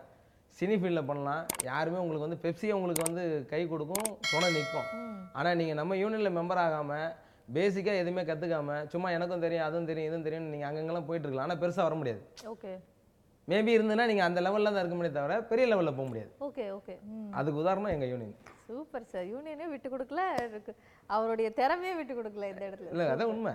சினி 0.58 0.74
ஃபீல்டில் 0.80 1.08
பண்ணலாம். 1.08 1.42
யாருமே 1.70 1.98
உங்களுக்கு 2.02 2.26
வந்து 2.26 2.40
பெப்சியே 2.44 2.74
உங்களுக்கு 2.78 3.06
வந்து 3.08 3.22
கை 3.52 3.60
கொடுக்கும் 3.72 4.08
துணை 4.30 4.48
நிற்கும் 4.56 4.88
ஆனால் 5.38 5.56
நீங்கள் 5.60 5.78
நம்ம 5.80 5.96
யூனியனில் 6.02 6.36
மெம்பர் 6.38 6.60
ஆகாமல் 6.66 7.08
பேசிக்காக 7.56 8.02
எதுவுமே 8.02 8.22
கற்றுக்காம 8.28 8.78
சும்மா 8.92 9.08
எனக்கும் 9.16 9.44
தெரியும் 9.46 9.66
அதுவும் 9.66 9.88
தெரியும் 9.90 10.08
இதுவும் 10.10 10.26
தெரியும் 10.26 10.48
நீங்கள் 10.54 10.68
அங்கங்கெல்லாம் 10.68 11.08
போயிட்டு 11.08 11.26
இருக்கலாம். 11.26 11.48
ஆனால் 11.48 11.60
பெருசாக 11.62 11.86
வர 11.88 11.96
முடியாது. 12.00 12.22
ஓகே 12.54 12.72
மேபி 13.50 13.70
இருந்ததுன்னா 13.76 14.06
நீங்கள் 14.10 14.28
அந்த 14.28 14.40
லெவலில் 14.46 14.72
தான் 14.74 14.82
இருக்க 14.84 14.96
முடியாது 14.98 15.18
தவிர 15.18 15.34
பெரிய 15.50 15.64
லெவலில் 15.72 15.96
போக 15.98 16.06
முடியாது. 16.10 16.30
ஓகே 16.46 16.64
ஓகே 16.78 16.94
அதுக்கு 17.38 17.62
உதாரணம் 17.62 17.92
எங்கள் 17.96 18.10
யூனியன் 18.12 18.34
சூப்பர் 18.68 19.10
சார் 19.12 19.26
யூனியனே 19.34 19.66
விட்டு 19.72 19.88
கொடுக்கல 19.92 20.22
அவருடைய 21.16 21.48
திறமையே 21.60 21.92
விட்டு 21.98 22.14
கொடுக்கல 22.18 22.48
இந்த 22.52 22.64
இடத்துல. 22.68 22.90
இல்லை 22.94 23.06
அதான் 23.12 23.32
உண்மை. 23.34 23.52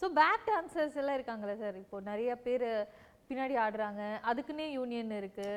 ஸோ 0.00 0.06
பேக் 0.20 0.46
டான்சர்ஸ் 0.50 1.00
எல்லாம் 1.00 1.16
இருக்காங்களே 1.18 1.56
சார் 1.64 1.76
இப்போ 1.82 1.96
நிறைய 2.10 2.30
பேர் 2.46 2.66
பின்னாடி 3.28 3.58
ஆடுறாங்க. 3.68 4.14
அதுக்குன்னே 4.32 4.70
யூனியன் 4.70 5.10
இருக்கு. 5.10 5.56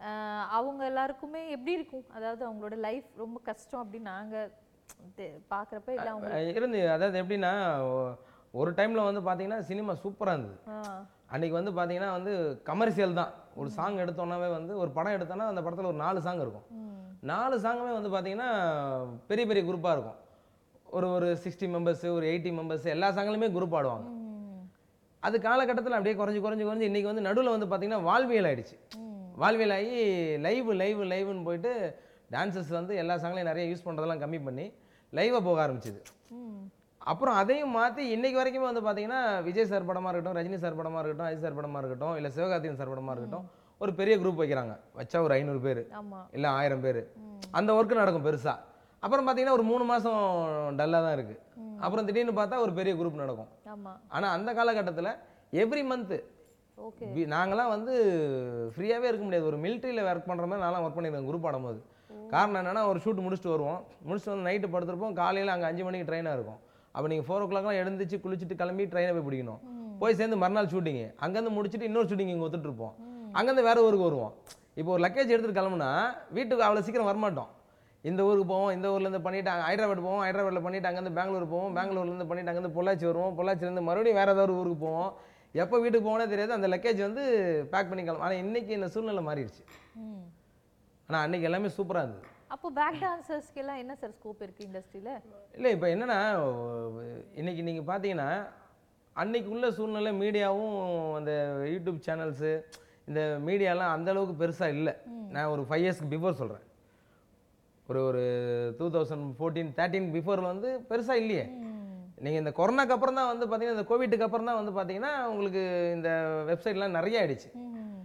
ஆஹ் 0.00 0.46
அவங்க 0.50 0.84
எல்லாருக்குமே 0.84 1.50
எப்படி 1.50 1.72
இருக்கும்? 1.72 2.04
அதாவது 2.14 2.50
அவங்களோட 2.50 2.76
லைஃப் 2.76 3.04
ரொம்ப 3.16 3.40
கஷ்டம் 3.44 3.88
அப்படின்னு 3.88 4.00
நாங்க 4.00 4.50
தெ- 5.16 5.40
பார்க்கறப்ப 5.50 5.88
இல்லை 5.88 6.06
அவங்க 6.06 6.42
இருந்து 6.42 6.90
அதாவது 6.90 7.22
எப்படின்னா 7.22 7.52
ஒரு 8.50 8.72
டைமில் 8.72 9.12
வந்து 9.12 9.20
பார்த்தீங்கன்னா 9.20 9.58
சினிமா 9.58 9.92
சூப்பராக 9.92 10.26
இருந்தது. 10.26 10.60
ஆ. 10.68 11.04
அன்னைக்கு 11.26 11.62
வந்து 11.62 11.70
பார்த்தீங்கன்னா 11.70 12.10
வந்து 12.10 12.60
கமர்ஷியல் 12.64 13.14
தான். 13.14 13.32
ஒரு 13.54 13.70
சாங் 13.70 13.96
எடுத்தோன்னாவே 13.96 14.50
வந்து 14.50 14.78
ஒரு 14.78 14.90
படம் 14.90 15.12
எடுத்தோன்னா 15.12 15.46
அந்த 15.46 15.62
படத்தில் 15.62 15.86
ஒரு 15.86 15.96
நாலு 15.96 16.20
சாங் 16.20 16.40
இருக்கும். 16.40 16.64
நாலு 17.20 17.58
சாங்குமே 17.58 18.00
வந்து 18.00 18.08
பார்த்தீங்கன்னா 18.08 18.66
பெரிய 19.26 19.46
பெரிய 19.46 19.72
குரூப்பாக 19.72 19.92
இருக்கும். 19.92 20.26
ஒரு 20.84 21.10
ஒரு 21.10 21.38
சிக்ஸ்டி 21.44 21.62
மெம்பர்ஸ் 21.62 22.12
ஒரு 22.12 22.26
எயிட்டி 22.26 22.48
மெம்பர்ஸ் 22.48 22.84
எல்லா 22.84 23.08
சாங்கிலுமே 23.08 23.50
குரூப் 23.50 23.74
ஆடுவாங்க. 23.74 24.17
அது 25.26 25.36
காலகட்டத்தில் 25.46 25.96
அப்படியே 25.96 26.16
குறைஞ்சு 26.18 26.40
குறைஞ்சு 26.44 26.64
குறைஞ்சு 26.68 26.88
இன்றைக்கி 26.90 27.08
வந்து 27.10 27.24
நடுவில் 27.28 27.54
வந்து 27.54 27.68
பார்த்தீங்கன்னா 27.70 28.06
வாழ்வியல் 28.08 28.48
ஆயிடுச்சு. 28.50 28.76
ம் 29.02 29.24
வாழ்வியல் 29.42 29.74
ஆகி 29.76 29.98
லைவ் 30.46 30.68
லைவ் 30.82 31.00
லைவ்னு 31.12 31.46
போயிட்டு 31.48 31.72
டான்சஸ் 32.34 32.70
வந்து 32.78 32.92
எல்லா 33.02 33.14
சாங்லையும் 33.22 33.50
நிறைய 33.50 33.64
யூஸ் 33.70 33.84
பண்ணுறதெல்லாம் 33.86 34.22
கம்மி 34.24 34.38
பண்ணி 34.46 34.66
லைவாக 35.12 35.42
போக 35.48 35.58
ஆரம்பிச்சுது. 35.64 36.00
அப்புறம் 37.10 37.36
அதையும் 37.40 37.74
மாற்றி 37.78 38.02
இன்னைக்கு 38.14 38.38
வரைக்குமே 38.40 38.66
வந்து 38.70 38.82
பார்த்தீங்கன்னா 38.86 39.20
விஜய் 39.46 39.68
சார் 39.72 39.88
படமாக 39.90 40.10
இருக்கட்டும் 40.12 40.38
ரஜினி 40.38 40.58
சார் 40.64 40.78
படமாக 40.80 41.00
இருக்கட்டும் 41.02 41.28
அஜித் 41.28 41.44
சார் 41.46 41.58
படமாக 41.58 41.80
இருக்கட்டும் 41.82 42.16
இல்லை 42.18 42.30
சிவகார்த்திகேயன் 42.36 42.80
சார் 42.80 42.92
படமாக 42.94 43.14
இருக்கட்டும் 43.16 43.46
ஒரு 43.82 43.92
பெரிய 44.00 44.14
குரூப் 44.20 44.40
வைக்கிறாங்க. 44.42 44.74
வச்சா 44.98 45.18
ஒரு 45.26 45.32
ஐநூறு 45.38 45.60
பேர் 45.66 45.82
இல்லை 46.36 46.48
ஆயிரம் 46.58 46.82
பேர். 46.86 47.00
அந்த 47.58 47.70
ஒர்க்கு 47.78 48.00
நடக்கும் 48.02 48.26
பெருசாக 48.28 48.58
அப்புறம் 49.04 49.24
பார்த்தீங்கன்னா 49.26 49.56
ஒரு 49.58 49.66
மூணு 49.70 49.84
மாதம் 49.92 50.22
டல்லாக 50.78 51.02
தான் 51.06 51.16
இருக்குது. 51.18 51.40
அப்புறம் 51.84 52.06
திடீர்னு 52.08 52.34
பார்த்தா 52.40 52.62
ஒரு 52.64 52.72
பெரிய 52.78 52.92
குரூப் 53.00 53.22
நடக்கும். 53.22 53.50
ஆனால் 54.16 54.32
அந்த 54.36 54.50
காலகட்டத்தில் 54.58 55.12
எவ்ரி 55.62 55.82
மந்த்து 55.90 56.18
ஓகே 56.78 57.06
நாங்களாம் 57.34 57.72
வந்து 57.74 57.94
ஃப்ரீயாகவே 58.74 59.08
இருக்க 59.10 59.24
முடியாது. 59.26 59.46
ஒரு 59.50 59.58
மிலிட்ரியில் 59.64 60.06
ஒர்க் 60.08 60.28
பண்ணுற 60.30 60.46
மாதிரி 60.50 60.64
நான்லாம் 60.64 60.84
ஒர்க் 60.86 60.96
பண்ணியிருக்கேன் 60.98 61.28
குரூப் 61.30 61.46
ஆடும்போது. 61.50 61.80
காரணம் 62.34 62.60
என்னன்னா 62.60 62.82
ஒரு 62.90 62.98
ஷூட் 63.04 63.24
முடிச்சுட்டு 63.24 63.54
வருவோம். 63.54 63.80
முடிச்சுட்டு 64.06 64.32
வந்து 64.34 64.46
நைட்டு 64.48 64.72
படுத்துருப்போம். 64.74 65.14
காலையில் 65.20 65.54
அங்கே 65.54 65.66
அஞ்சு 65.70 65.84
மணிக்கு 65.86 66.08
ட்ரெயினாக 66.10 66.36
இருக்கும். 66.38 66.60
அப்போ 66.94 67.06
நீங்கள் 67.12 67.26
ஃபோர் 67.28 67.42
ஓ 67.44 67.48
கிளாக்லாம் 67.50 67.80
எழுந்திரிச்சு 67.82 68.18
குளிச்சுட்டு 68.24 68.60
கிளம்பி 68.62 68.84
ட்ரெயினை 68.92 69.12
போய் 69.16 69.26
பிடிக்கணும். 69.28 69.60
போய் 70.00 70.18
சேர்ந்து 70.18 70.36
மறுநாள் 70.42 70.70
ஷூட்டிங்கு 70.72 71.06
அங்கேருந்து 71.24 71.54
முடிச்சுட்டு 71.56 71.88
இன்னொரு 71.90 72.08
ஷூட்டிங் 72.10 72.32
இங்கே 72.34 72.44
ஒத்துட்டு 72.46 72.68
இருப்போம். 72.70 72.94
ம். 73.06 73.30
அங்கேருந்து 73.38 73.68
வேற 73.68 73.78
ஊருக்கு 73.86 74.08
வருவோம். 74.08 74.34
இப்போ 74.80 74.90
ஒரு 74.94 75.02
லக்கேஜ் 75.04 75.32
எடுத்துட்டு 75.34 75.58
கிளம்புனா 75.60 75.90
வீட்டுக்கு 76.36 76.66
அவ்வளோ 76.66 76.82
சீக்கிரம் 76.86 77.10
வரமாட்டோம். 77.10 77.50
இந்த 78.04 78.20
ஊருக்கு 78.26 78.50
போவோம் 78.52 78.72
இந்த 78.76 78.86
ஊர்லேருந்து 78.94 79.24
பண்ணிட்டு 79.26 79.50
அங்க 79.52 79.64
ஹைதராபாத் 79.68 80.04
போவோம் 80.06 80.22
ஹைதராபாத்தில் 80.24 80.64
பண்ணிட்டு 80.66 80.88
அங்கேருந்து 80.88 81.16
பெங்களூர் 81.18 81.52
போவோம் 81.54 81.74
பெங்களூர்லேருந்து 81.78 82.28
பண்ணிட்டு 82.30 82.50
அங்கேருந்து 82.50 82.76
பொள்ளாச்சி 82.78 83.06
வருவோம் 83.10 83.36
பொள்ளாச்சிலேருந்து 83.38 83.88
மறுபடியும் 83.88 84.18
வேற 84.20 84.28
ஏதாவது 84.34 84.58
ஊருக்கு 84.60 84.84
போவோம். 84.86 85.10
எப்போ 85.62 85.76
வீட்டுக்கு 85.82 86.08
போனே 86.08 86.26
தெரியாது 86.32 86.56
அந்த 86.56 86.68
லக்கேஜ் 86.74 87.00
வந்து 87.06 87.22
பேக் 87.72 87.90
பண்ணி 87.90 88.02
கிளம்பும். 88.02 88.26
ஆனால் 88.26 88.42
இன்னைக்கு 88.44 88.72
இந்த 88.78 88.88
சூழ்நிலை 88.94 89.22
மாறிடுச்சு. 89.28 89.62
ஆனால் 91.08 91.22
அன்னைக்கு 91.24 91.48
எல்லாமே 91.50 91.70
சூப்பராக 91.78 92.04
இருந்தது. 92.06 92.26
அப்போ 92.54 92.68
பேக் 92.78 93.00
டான்சர்ஸ்க்கு 93.04 93.60
எல்லாம் 93.62 93.80
என்ன 93.82 93.94
சார் 94.02 94.14
ஸ்கோப் 94.18 94.44
இருக்கு 94.46 94.66
இண்டஸ்ட்ரியில 94.68 95.10
இல்லை 95.56 95.72
இப்போ 95.76 95.88
என்னன்னா 95.94 96.18
இன்னைக்கு 97.40 97.64
நீங்கள் 97.68 97.88
பார்த்தீங்கன்னா 97.90 98.30
அன்னைக்கு 99.16 99.50
உள்ள 99.54 99.68
சூழ்நிலை 99.78 100.12
மீடியாவும் 100.22 100.76
அந்த 101.18 101.32
யூடியூப் 101.72 102.00
சேனல்ஸு 102.06 102.52
இந்த 103.10 103.20
மீடியாலாம் 103.48 103.94
அந்த 103.96 104.08
அளவுக்கு 104.12 104.40
பெருசாக 104.42 104.76
இல்லை. 104.78 104.94
நான் 105.34 105.52
ஒரு 105.56 105.62
ஃபைவ் 105.68 105.84
இயர்ஸ்க்கு 105.84 106.12
பிஃபோர் 106.14 106.40
சொல்கிறேன் 106.42 106.64
ஒரு 107.88 108.00
ஒரு 108.08 108.22
டூ 108.78 108.86
தௌசண்ட் 108.94 109.26
ஃபோர்டீன் 109.36 109.70
தேர்ட்டீன் 109.78 110.08
பிஃபோரில் 110.14 110.50
வந்து 110.52 110.70
பெருசாக 110.88 111.20
இல்லையே. 111.22 111.44
நீங்கள் 112.24 112.40
இந்த 112.42 112.52
கொரோனாக்கு 112.58 112.94
அப்புறம் 112.96 113.18
தான் 113.18 113.30
வந்து 113.30 113.44
பார்த்தீங்கன்னா 113.46 113.76
இந்த 113.76 113.86
கோவிட்டுக்கு 113.90 114.26
அப்புறம் 114.26 114.48
தான் 114.48 114.58
வந்து 114.60 114.72
பார்த்தீங்கன்னா 114.76 115.12
உங்களுக்கு 115.32 115.62
இந்த 115.96 116.08
வெப்சைட்லாம் 116.48 116.96
நிறைய 116.98 117.20
ஆயிடுச்சு. 117.20 117.48
ம். 117.62 118.02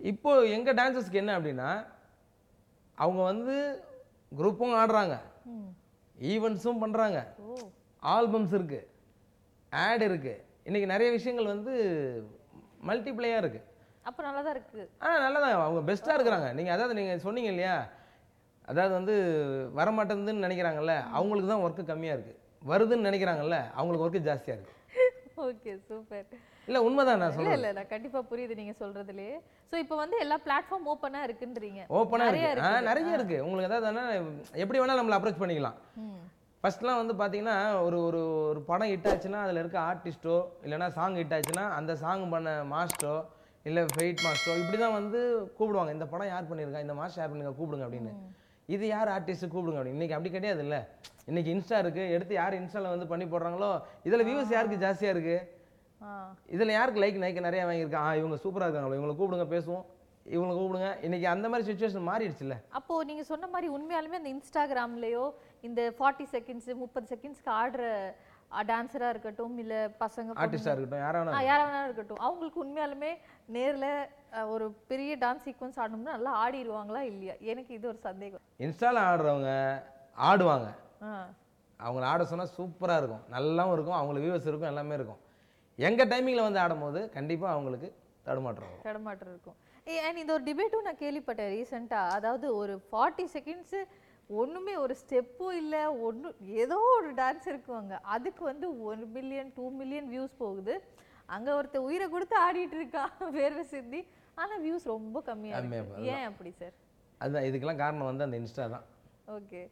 இப்போ 0.00 0.30
எங்கள் 0.56 0.76
டான்சர்ஸ்க்கு 0.80 1.20
என்ன 1.22 1.34
அப்படின்னா 1.38 1.68
அவங்க 2.98 3.22
வந்து 3.30 3.54
குரூப்பும் 4.32 4.76
ஆடுறாங்க. 4.80 5.14
ஈவெண்ட்ஸும் 6.18 6.82
பண்ணுறாங்க 6.84 7.18
ஆல்பம்ஸ் 8.02 8.54
இருக்குது 8.58 8.86
ஆட் 9.72 10.04
இருக்குது 10.08 10.34
இன்றைக்கி 10.68 10.86
நிறைய 10.92 11.08
விஷயங்கள் 11.16 11.52
வந்து 11.54 11.72
மல்டிப்ளேயாக 12.88 13.42
இருக்குது 13.42 13.66
அப்போ 14.04 14.20
நல்லா 14.26 14.40
தான் 14.42 14.54
இருக்கு. 14.56 14.82
ஆ 15.04 15.08
நல்லதான். 15.22 15.54
அவங்க 15.66 15.80
பெஸ்ட்டாக 15.88 16.16
இருக்கிறாங்க. 16.16 16.48
நீங்கள் 16.58 16.74
அதாவது 16.74 16.96
நீங்கள் 16.98 17.22
சொன்னீங்க 17.24 17.50
இல்லையா 17.52 17.76
அதாவது 18.68 18.92
வந்து 18.94 19.14
வரமாட்டேங்குதுன்னு 19.76 20.44
நினைக்கிறாங்கல்ல 20.46 20.94
அவங்களுக்கு 21.12 21.50
தான் 21.50 21.64
ஒர்க்கு 21.64 21.84
கம்மியாக 21.90 22.16
இருக்குது 22.16 22.40
வருதுன்னு 22.62 23.08
நினைக்கிறாங்கல்ல 23.08 23.58
அவங்களுக்கு 23.76 24.06
ஒர்க்கு 24.06 24.26
ஜாஸ்தியாக 24.26 24.56
இருக்குது 24.56 24.74
ஓகே 25.44 25.72
சூப்பர். 25.88 26.28
இல்லை 26.68 26.80
உண்மைதான் 26.84 27.18
நான் 27.20 27.26
இல்ல 27.26 27.36
சொல்கிறேன் 27.36 27.58
இல்ல 27.58 27.70
நான் 27.76 27.90
கண்டிப்பா 27.90 28.20
புரியுது 28.30 28.54
நீங்க 28.60 28.72
சொல்றதுலயே. 28.78 29.34
சோ 29.72 29.76
இப்போ 29.82 29.96
வந்து 30.00 30.16
எல்லா 30.24 30.36
பிளாட்ஃபார்ம் 30.44 30.86
ஓப்பனா 30.92 31.20
இருக்குன்றீங்க. 31.26 31.80
ஓப்பனாக 31.98 32.28
நிறைய 32.30 32.46
இருக்குது 32.52 32.78
ஆ. 32.78 32.86
நிறைய 32.88 33.18
இருக்குது 33.18 33.42
உங்களுக்கு 33.42 33.88
என்ன 33.90 34.04
எப்படி 34.62 34.80
வேணால் 34.80 35.00
நம்மளை 35.00 35.18
அப்ரோச் 35.18 35.42
பண்ணிக்கலாம். 35.42 35.76
ம். 36.02 36.22
ஃபர்ஸ்ட்லாம் 36.64 37.00
வந்து 37.00 37.14
பார்த்தீங்கன்னா 37.18 37.56
ஒரு 37.82 37.98
ஒரு 38.06 38.20
ஒரு 38.46 38.60
படம் 38.70 38.90
ஹிட் 38.92 39.08
ஆச்சுன்னா 39.10 39.42
அதில் 39.44 39.60
இருக்க 39.62 39.78
ஆர்டிஸ்ட்டோ 39.90 40.36
இல்லைன்னா 40.64 40.88
சாங் 40.96 41.18
ஹிட் 41.20 41.36
ஆச்சுன்னா 41.36 41.66
அந்த 41.76 41.94
சாங் 42.02 42.24
பண்ண 42.32 42.54
மாஸ்டரோ 42.72 43.16
இல்லை 43.66 43.84
ஃபெயிட் 43.92 44.24
மாஸ்டரோ 44.26 44.56
இப்படி 44.62 44.78
தான் 44.78 44.96
வந்து 44.98 45.20
கூப்பிடுவாங்க. 45.58 45.92
இந்த 45.96 46.06
படம் 46.06 46.32
யார் 46.32 46.50
பண்ணியிருக்கா 46.50 46.84
இந்த 46.86 46.96
மாஸ்டர் 46.98 47.22
யார் 47.22 47.32
பண்ணியிருக்கா 47.32 47.58
கூப்பிடுங்க 47.60 47.86
அப்படின்னு. 47.88 48.14
இது 48.74 48.84
யார் 48.94 49.10
ஆர்டிஸ்ட் 49.16 49.52
கூப்பிடுங்க 49.52 49.80
அப்படின்னு. 49.80 49.96
இன்றைக்கி 49.98 50.16
அப்படி 50.16 50.30
கிடையாது 50.36 50.62
இல்லை 50.66 50.80
இன்றைக்கி 51.30 51.50
இன்ஸ்டா 51.54 51.78
இருக்குது 51.84 52.12
எடுத்து 52.16 52.34
யார் 52.40 52.58
இன்ஸ்டாவில் 52.60 52.94
வந்து 52.94 53.10
பண்ணி 53.12 53.26
போடுறாங்களோ 53.32 53.70
இதில் 54.08 54.26
வியூஸ் 54.28 54.54
யாருக்கு 54.56 54.82
ஜாஸ்தியாக 54.84 55.14
இருக்குது 55.16 55.54
இதில் 56.54 56.76
யாருக்கு 56.76 57.02
லைக் 57.02 57.22
நைக்க 57.22 57.40
நிறைய 57.46 57.62
வாங்கியிருக்கா? 57.68 58.00
ஆ 58.06 58.08
இவங்க 58.20 58.36
சூப்பராக 58.42 58.66
இருக்காங்களோ 58.68 58.96
இவங்களை 58.98 59.14
கூப்பிடுங்க 59.18 59.46
பேசுவோம். 59.54 59.84
இவங்களை 60.34 60.54
கூப்பிடுங்க. 60.58 60.88
இன்றைக்கி 61.06 61.26
அந்த 61.32 61.46
மாதிரி 61.50 61.66
சுச்சுவேஷன் 61.68 62.08
மாறிடுச்சுல்ல. 62.10 62.56
அப்போ 62.78 62.94
நீங்க 63.10 63.22
சொன்ன 63.30 63.48
மாதிரி 63.54 63.68
உண்மையாலுமே 63.76 64.18
அந்த 64.20 64.30
இன்ஸ்டாகிராம்லயோ 64.36 65.24
இந்த 65.68 65.80
ஃபார்ட்டி 65.98 66.26
செகண்ட்ஸ் 66.34 66.70
முப்பது 66.82 67.06
செகண்ட்ஸ்க்கு 67.12 67.52
ஆடுற 67.60 67.84
டான்ஸரா 68.66 69.08
இருக்கட்டும் 69.08 69.56
இல்ல 69.58 69.74
பசங்க 70.00 70.34
ஆர்டிஸ்டாக 70.42 70.72
இருக்கட்டும் 70.72 71.02
யாராக 71.04 71.32
ஆ, 71.32 71.42
யாரா 71.42 71.64
வேணா 71.66 71.82
இருக்கட்டும். 71.84 72.20
அவங்களுக்கு 72.20 72.62
உண்மையாலுமே 72.64 73.10
நேர்ல 73.48 73.86
ஒரு 74.48 74.66
பெரிய 74.88 75.16
டான்ஸ் 75.16 75.44
சீக்வன்ஸ் 75.46 75.78
ஆடணும்னா 75.78 76.14
நல்லா 76.16 76.32
ஆடிடுவாங்களா 76.42 77.02
இல்லையா? 77.06 77.34
எனக்கு 77.44 77.74
இது 77.74 77.88
ஒரு 77.88 77.98
சந்தேகம். 78.00 78.42
இன்ஸ்டாவில் 78.60 79.02
ஆடுறவங்க 79.06 79.50
ஆடுவாங்க. 80.18 80.68
ஆ. 81.02 81.12
அவங்கள 81.80 82.04
ஆட 82.04 82.24
சொன்னால் 82.24 82.54
சூப்பராக 82.56 82.98
இருக்கும். 82.98 83.24
நல்லாவும் 83.30 83.72
இருக்கும். 83.72 83.98
அவங்களுக்கு 83.98 84.26
வியூவர்ஸ் 84.26 84.48
இருக்கும் 84.48 84.70
எல்லாமே 84.70 84.94
இருக்கும். 84.94 85.20
எங்கள் 85.78 86.08
டைமிங்கில் 86.08 86.42
வந்து 86.42 86.60
ஆடும்போது 86.60 87.00
கண்டிப்பாக 87.10 87.52
அவங்களுக்கு 87.52 87.88
தடுமாற்றம் 88.26 88.78
தடமாட்டம் 88.84 89.30
இருக்கும். 89.30 89.56
அண்ட் 90.04 90.18
இந்த 90.18 90.32
ஒரு 90.32 90.44
டிபேட்டும் 90.44 90.82
நான் 90.82 91.00
கேள்விப்பட்டேன் 91.00 91.50
ரீசெண்டாக 91.52 92.14
அதாவது 92.14 92.46
ஒரு 92.56 92.74
ஃபார்ட்டி 92.86 93.24
செகண்ட்ஸு 93.34 93.80
ஒண்ணுமே 94.30 94.74
ஒரு 94.84 94.94
ஸ்டெப்பும் 95.02 95.56
இல்ல 95.62 95.76
ஒன்றும் 96.06 96.36
ஏதோ 96.62 96.78
ஒரு 96.98 97.10
டான்ஸ் 97.20 97.46
இருக்குவாங்க 97.52 97.94
அதுக்கு 98.14 98.42
வந்து 98.50 98.68
one 98.90 99.04
million 99.16 99.50
two 99.56 99.64
million 99.80 100.08
views 100.14 100.34
போகுது. 100.44 100.74
அங்க 101.34 101.48
ஒருத்தர் 101.58 101.86
உயிரை 101.88 102.06
கொடுத்து 102.14 102.36
ஆடிட்டு 102.46 102.76
இருக்கான் 102.80 103.12
வேர்வை 103.36 103.64
சிந்தி. 103.74 104.00
ஆனா 104.40 104.54
வியூஸ் 104.64 104.86
ரொம்ப 104.94 105.20
கம்மியா 105.28 105.54
கம்மியா 105.58 105.82
இருக்கு. 105.82 106.08
ஏன் 106.14 106.26
அப்படி 106.30 106.50
சார் 106.60 106.74
அதுதான் 107.20 107.46
இதுக்கெல்லாம் 107.48 107.82
காரணம் 107.84 108.10
வந்து 108.10 108.26
அந்த 108.26 108.38
இன்ஸ்டா 108.42 108.66
தான். 108.74 108.86
ஓகே 109.36 109.62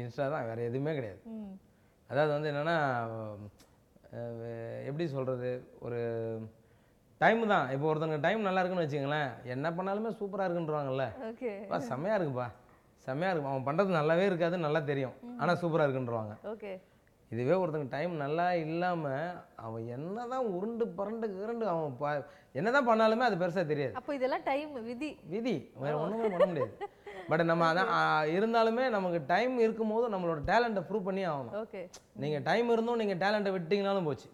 இன்ஸ்டா 0.00 0.26
தான் 0.34 0.46
வேறு 0.48 0.68
எதுவுமே 0.70 0.92
கிடையாது. 0.98 1.20
அதாவது 2.10 2.32
வந்து 2.36 2.50
என்னென்னா 2.52 2.76
எப்படி 4.88 5.04
சொல்கிறது 5.16 5.50
ஒரு 5.86 6.00
டைம் 7.22 7.42
தான். 7.54 7.66
இப்போ 7.74 7.86
ஒருத்தங்க 7.90 8.18
டைம் 8.26 8.46
நல்லா 8.48 8.60
இருக்குன்னு 8.62 8.84
வச்சுங்களேன் 8.84 9.30
என்ன 9.54 9.66
பண்ணாலுமே 9.78 10.12
சூப்பராக 10.20 10.46
இருக்குன்றவாங்கல்ல. 10.48 11.06
ஓகே 11.30 11.50
பா 11.72 11.78
செம்மையாக 11.90 12.18
இருக்குப்பா. 12.18 12.48
செம்மையாக 13.06 13.32
இருக்கும் 13.34 13.52
அவன் 13.52 13.68
பண்ணுறது 13.68 13.98
நல்லாவே 13.98 14.24
இருக்காது 14.30 14.64
நல்லா 14.66 14.80
தெரியும். 14.90 15.14
ஆனால் 15.40 15.60
சூப்பராக 15.62 15.86
இருக்குன்றவாங்க. 15.88 16.34
ஓகே 16.54 16.72
இதுவே 17.34 17.54
ஒருத்தங்க 17.60 17.88
டைம் 17.94 18.14
நல்லா 18.22 18.46
இல்லாமல் 18.62 19.36
அவன் 19.66 19.84
என்ன 19.96 20.24
தான் 20.32 20.48
உருண்டு 20.56 20.84
பரண்டு 20.98 21.26
கிரண்டு 21.36 21.64
அவன் 21.74 21.94
ப 22.00 22.10
என்ன 22.58 22.72
தான் 22.74 22.88
பண்ணாலுமே 22.88 23.24
அது 23.28 23.36
பெருசாக 23.42 23.64
தெரியாது. 23.70 23.94
அப்போ 24.00 24.10
இதெல்லாம் 24.18 24.44
டைம் 24.50 24.72
விதி. 24.88 25.10
விதி. 25.34 25.54
வேற 25.84 25.94
ஒன்றுமே 26.02 26.28
பண்ண 26.34 26.48
முடியாது. 26.50 26.74
பட் 27.30 27.44
நம்ம 27.50 27.66
அதான் 27.72 27.92
இருந்தாலுமே 28.36 28.84
நமக்கு 28.96 29.20
டைம் 29.32 29.54
இருக்கும்போது 29.64 30.06
நம்மளோட 30.14 30.40
டேலண்ட்டை 30.50 30.82
ப்ரூவ் 30.90 31.08
பண்ணி 31.08 31.24
ஆகணும். 31.32 31.56
ஓகே 31.62 31.82
நீங்கள் 32.24 32.46
டைம் 32.50 32.68
இருந்தும் 32.74 33.00
நீங்கள் 33.02 33.20
டேலண்ட்டை 33.24 33.54
விட்டீங்கனாலும் 33.56 34.08
போச்சு. 34.10 34.28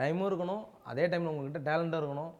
டைமும் 0.00 0.28
இருக்கணும் 0.30 0.62
அதே 0.90 1.06
டைமில் 1.10 1.32
உங்ககிட்ட 1.32 1.62
டேலண்ட்டும் 1.70 2.00
இருக்கணும் 2.02 2.32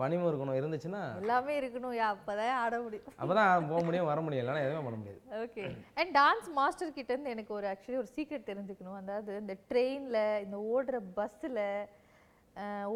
பணிவும் 0.00 0.28
இருக்கணும். 0.28 0.58
இருந்துச்சுன்னா 0.58 1.00
எல்லாமே 1.22 1.54
இருக்கணும் 1.60 1.94
அப்பதான் 2.10 2.58
ஆட 2.60 2.74
முடியும். 2.84 3.08
அப்போ 3.20 3.32
தான் 3.38 3.66
போக 3.70 3.80
முடியும் 3.86 4.08
வர 4.10 4.18
முடியும். 4.26 4.42
இல்லைன்னா 4.42 4.62
எதுவுமே 4.66 4.84
பண்ண 4.84 4.98
முடியாது. 5.00 5.20
ஓகே 5.44 5.64
அண்ட் 6.00 6.12
டான்ஸ் 6.18 6.48
மாஸ்டர் 6.58 6.94
கிட்ட 6.98 7.10
இருந்து 7.14 7.34
எனக்கு 7.34 7.52
ஒரு 7.58 7.66
ஆக்சுவலி 7.72 7.98
ஒரு 8.02 8.10
சீக்ரெட் 8.16 8.46
தெரிஞ்சுக்கணும். 8.50 8.98
அதாவது 9.02 9.32
இந்த 9.42 9.56
ட்ரெயினில் 9.70 10.22
இந்த 10.44 10.58
ஓடுற 10.74 11.00
பஸ்ஸில் 11.18 11.60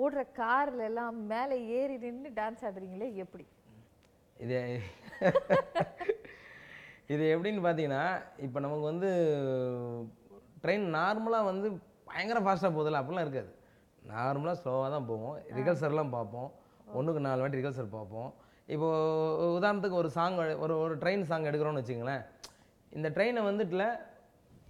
ஓடுற 0.03 0.23
கார்ல 0.39 0.87
எல்லாம் 0.91 1.19
மேலே 1.33 1.57
ஏறி 1.79 1.97
நின்று 2.05 2.31
டான்ஸ் 2.39 2.65
ஆடுறீங்களே 2.69 3.09
எப்படி? 3.25 3.45
இது 4.45 4.61
இது 7.15 7.25
எப்படின்னு 7.35 7.63
பார்த்தீங்கன்னா 7.67 8.05
இப்போ 8.47 8.59
நமக்கு 8.65 8.87
வந்து 8.93 9.11
ட்ரெயின் 10.63 10.87
நார்மலாக 10.97 11.51
வந்து 11.51 11.69
பயங்கர 12.09 12.41
ஃபாஸ்ட்டாக 12.45 12.75
போகுதுல்ல 12.75 13.03
அப்படிலாம் 13.03 13.27
இருக்காது. 13.27 13.53
நார்மலாக 14.13 14.57
ஸ்லோவாக 14.63 14.89
தான் 14.95 15.09
போவோம். 15.11 15.37
ரிகல்சர்லாம் 15.59 16.15
பார்ப்போம். 16.17 16.49
ஒன்றுக்கு 16.99 17.21
நாலு 17.27 17.43
வாட்டி 17.43 17.61
ரிகல்சர் 17.61 17.95
பார்ப்போம். 17.99 18.31
இப்போ 18.75 18.89
உதாரணத்துக்கு 19.59 20.01
ஒரு 20.03 20.11
சாங் 20.17 20.37
ஒரு 20.65 20.75
ஒரு 20.85 20.95
ட்ரெயின் 21.03 21.25
சாங் 21.31 21.49
எடுக்கிறோம்னு 21.51 21.83
வச்சுங்களேன் 21.83 22.23
இந்த 22.97 23.09
ட்ரெயினை 23.17 23.43
வந்துட்டுல 23.51 23.85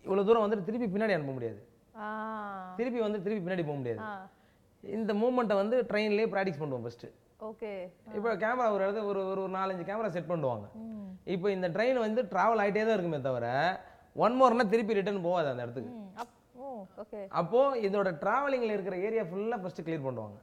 இவ்வளோ 0.06 0.24
தூரம் 0.28 0.44
வந்துட்டு 0.44 0.66
திருப்பி 0.68 0.86
பின்னாடி 0.94 1.14
அனுப்ப 1.16 1.34
முடியாது. 1.36 1.60
திருப்பி 2.78 3.00
வந்து 3.06 3.18
திருப்பி 3.24 3.42
பின்னாடி 3.44 3.64
போக 3.68 3.76
முடியாது. 3.80 4.00
இந்த 4.82 5.12
மூமெண்ட்டை 5.20 5.56
வந்து 5.62 5.76
ட்ரெயின்லேயே 5.90 6.30
ப்ராக்டிஸ் 6.32 6.60
பண்ணுவோம் 6.62 6.84
ஃபஸ்ட்டு 6.86 7.10
ஓகே. 7.48 7.70
இப்போ 8.16 8.30
கேமரா 8.42 8.66
ஒரு 8.74 8.82
இடத்துல 8.84 9.04
ஒரு 9.10 9.20
ஒரு 9.30 9.40
ஒரு 9.44 9.52
நாலஞ்சு 9.56 9.84
கேமரா 9.88 10.10
செட் 10.16 10.30
பண்ணுவாங்க. 10.32 10.66
இப்போ 11.34 11.48
இந்த 11.56 11.66
ட்ரெயின் 11.76 11.98
வந்து 12.06 12.20
ட்ராவல் 12.32 12.62
ஆகிட்டே 12.62 12.84
தான் 12.86 12.96
இருக்குமே 12.96 13.20
தவிர 13.28 13.46
ஒன் 14.24 14.36
மோர்னா 14.40 14.66
திருப்பி 14.72 14.96
ரிட்டர்ன் 14.98 15.26
போகாது 15.28 15.48
அந்த 15.52 15.64
இடத்துக்கு. 15.66 15.92
அப்போது 17.30 17.80
இதோட 17.80 18.08
ட்ராவலிங்கில் 18.22 18.72
இருக்கிற 18.72 18.96
ஏரியா 18.98 19.22
ஃபுல்லாக 19.22 19.60
ஃபஸ்ட்டு 19.62 19.84
கிளியர் 19.86 20.06
பண்ணுவாங்க. 20.06 20.38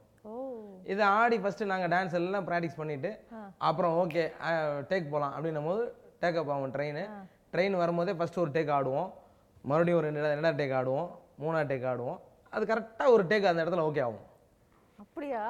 இதை 0.84 1.04
ஆடி 1.14 1.38
ஃபஸ்ட்டு 1.38 1.64
நாங்கள் 1.64 1.90
டான்ஸ் 1.90 2.14
எல்லாம் 2.14 2.46
ப்ராக்டிஸ் 2.48 2.78
பண்ணிவிட்டு 2.78 3.10
ஆ. 3.34 3.40
அப்புறம் 3.60 3.94
ஓகே 3.98 4.22
டேக் 4.90 5.10
போகலாம் 5.10 5.34
அப்படின்னும் 5.36 5.64
போது 5.64 5.82
டேக்கப் 6.22 6.50
ஆகும் 6.50 6.74
ட்ரெயின் 6.74 7.00
ட்ரெயின் 7.52 7.76
வரும்போதே 7.76 8.12
ஃபஸ்ட்டு 8.12 8.38
ஒரு 8.38 8.50
டேக் 8.50 8.72
ஆடுவோம். 8.72 9.08
மறுபடியும் 9.64 9.98
ஒரு 9.98 10.06
ரெண்டு 10.08 10.22
ரெண்டாவது 10.32 10.60
டேக் 10.60 10.74
ஆடுவோம். 10.74 11.08
மூணாவது 11.40 11.70
டேக் 11.72 11.86
ஆடுவோம். 11.86 12.20
அது 12.52 12.64
கரெக்டாக 12.66 13.10
ஒரு 13.10 13.24
டேக் 13.24 13.48
அந்த 13.50 13.64
இடத்துல 13.64 13.86
ஓகே 13.88 14.02
ஆகும். 14.02 14.26
அப்படியா? 14.98 15.42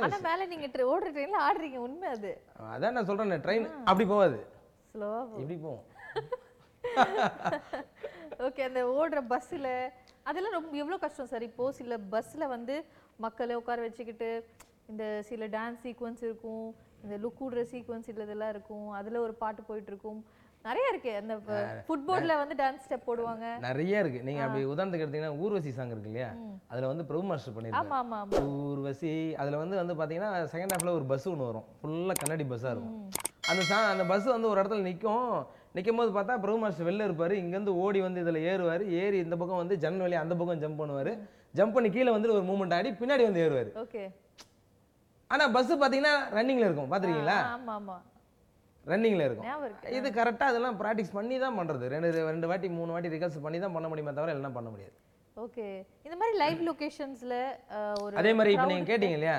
ஆனா 0.00 0.18
மேலே 0.20 0.44
நீங்க 0.46 0.66
ஓடுற 0.88 1.08
ட்ரெயினில் 1.14 1.44
ஆடுறீங்க 1.46 1.78
உண்மை 1.78 2.08
அது. 2.08 2.32
அதான் 2.68 2.90
நான் 2.90 3.04
சொல்கிறேன் 3.04 3.44
ட்ரெயின் 3.46 3.66
அப்படி 3.84 4.06
போகாது. 4.06 4.38
ஸ்லோவா 4.92 5.20
இப்படி 5.40 5.56
போகும். 5.58 5.86
ஓகே 8.46 8.62
அந்த 8.62 8.80
ஓடுற 8.96 9.20
பஸ்ஸில் 9.26 9.70
அதெல்லாம் 10.28 10.56
ரொம்ப 10.58 10.72
எவ்வளோ 10.82 10.98
கஷ்டம் 11.04 11.30
சார். 11.32 11.46
இப்போ 11.50 11.64
சில 11.78 11.98
பஸ்ஸில் 12.14 12.52
வந்து 12.54 12.74
மக்களை 13.24 13.54
உட்கார 13.60 13.78
வச்சுக்கிட்டு 13.86 14.30
இந்த 14.90 15.04
சில 15.28 15.46
டான்ஸ் 15.56 15.82
சீக்வன்ஸ் 15.84 16.22
இருக்கும் 16.28 16.66
இந்த 17.04 17.16
லுக் 17.24 17.42
விடுற 17.44 17.62
சீக்வன்ஸ் 17.72 18.10
இதெல்லாம் 18.12 18.52
இருக்கும் 18.54 18.86
அதில் 18.98 19.24
ஒரு 19.26 19.34
பாட்டு 19.42 19.62
போயிட்டு 19.68 19.90
இருக்கும் 19.92 20.20
நிறைய 20.64 20.92
இருக்கு. 20.92 21.10
அந்த 21.20 21.34
ஃபுட்போர்டில் 21.88 22.40
வந்து 22.40 22.54
டான்ஸ் 22.60 22.84
ஸ்டெப் 22.86 23.04
போடுவாங்க. 23.08 23.44
நிறைய 23.66 24.00
இருக்கு. 24.02 24.20
நீங்க 24.28 24.40
அப்படி 24.46 24.62
உதாரணத்துக்கு 24.72 25.04
எடுத்தீங்கன்னா 25.04 25.38
ஊர்வசி 25.44 25.70
சாங் 25.76 25.92
இருக்கு 25.94 26.10
இல்லையா? 26.12 26.30
அதுல 26.70 26.88
வந்து 26.92 27.04
பிரபு 27.10 27.24
மாஸ்டர் 27.28 27.54
பண்ணிருக்காரு 27.56 27.88
ஆமா 27.90 27.98
ஆமா 28.04 28.18
ஆமா. 28.24 28.40
ஊர்வசி 28.70 29.12
அதுல 29.42 29.60
வந்து 29.62 29.76
வந்து 29.82 29.96
பாத்தீங்கன்னா 30.00 30.32
செகண்ட் 30.54 30.74
ஹாஃப்ல 30.74 30.94
ஒரு 30.98 31.06
பஸ் 31.12 31.28
ஒன்று 31.32 31.48
வரும். 31.50 31.68
ஃபுல்லா 31.80 32.16
கண்ணாடி 32.22 32.46
பஸ்ஸா 32.52 32.72
இருக்கும். 32.74 32.98
அந்த 33.52 33.62
சா 33.70 33.78
அந்த 33.92 34.06
பஸ் 34.12 34.28
வந்து 34.36 34.50
ஒரு 34.52 34.60
இடத்துல 34.62 34.86
நிக்கும். 34.90 35.30
நிற்கும் 35.78 36.00
போது 36.02 36.12
பார்த்தா 36.18 36.36
பிரபு 36.44 36.60
மாஸ்டர் 36.64 36.88
வெளில 36.90 37.08
இருப்பாரு. 37.08 37.34
இங்கேருந்து 37.42 37.74
ஓடி 37.86 38.00
வந்து 38.06 38.22
இதுல 38.24 38.40
ஏறுவாரு. 38.52 38.84
ஏறி 39.00 39.18
இந்த 39.26 39.36
பக்கம் 39.40 39.62
வந்து 39.62 39.76
ஜன்னல் 39.84 40.04
வழி 40.06 40.16
அந்த 40.24 40.34
பக்கம் 40.40 40.62
ஜம்ப் 40.64 40.80
பண்ணுவாரு. 40.82 41.12
ஜம்ப் 41.58 41.76
பண்ணி 41.76 41.90
கீழே 41.96 42.10
வந்து 42.16 42.34
ஒரு 42.36 42.44
மூமெண்ட் 42.52 42.76
ஆடி 42.78 42.90
பின்னாடி 43.02 43.24
வந்து 43.28 43.42
ஏறுவாரு. 43.46 43.70
ஓகே 43.84 44.04
ஆனா 45.34 45.44
பஸ் 45.54 45.72
பாத்தீங்கன்னா 45.82 46.14
ரன்னிங்ல 46.36 46.68
இருக்கும். 46.68 46.92
ஆமா 47.76 47.96
ரன்னிங்ல 48.90 49.24
இருக்கும். 49.28 49.48
இது 49.96 50.08
கரெக்டா 50.18 50.46
அதெல்லாம் 50.50 50.76
ப்ராக்டிஸ் 50.82 51.10
பண்ணி 51.16 51.36
தான் 51.42 51.56
பண்றது. 51.58 51.84
ரெண்டு 51.94 52.10
ரெண்டு 52.30 52.48
வாட்டி 52.50 52.68
மூணு 52.76 52.92
வாட்டி 52.94 53.08
ரிகர்ஸ் 53.14 53.36
பண்ணி 53.46 53.58
தான் 53.64 53.74
பண்ண 53.76 53.86
முடியுமே 53.90 54.14
தவிர 54.18 54.34
எல்லாம் 54.36 54.56
பண்ண 54.58 54.68
முடியாது. 54.74 54.94
ஓகே 55.44 55.66
இந்த 56.04 56.14
மாதிரி 56.20 56.34
லைவ் 56.42 56.60
லொகேஷன்ஸ்ல 56.68 57.34
ஒரு 58.04 58.14
அதே 58.20 58.30
மாதிரி 58.38 58.54
இப்போ 58.54 58.68
நீங்க 58.70 58.86
கேட்டீங்க 58.92 59.16
இல்லையா. 59.18 59.36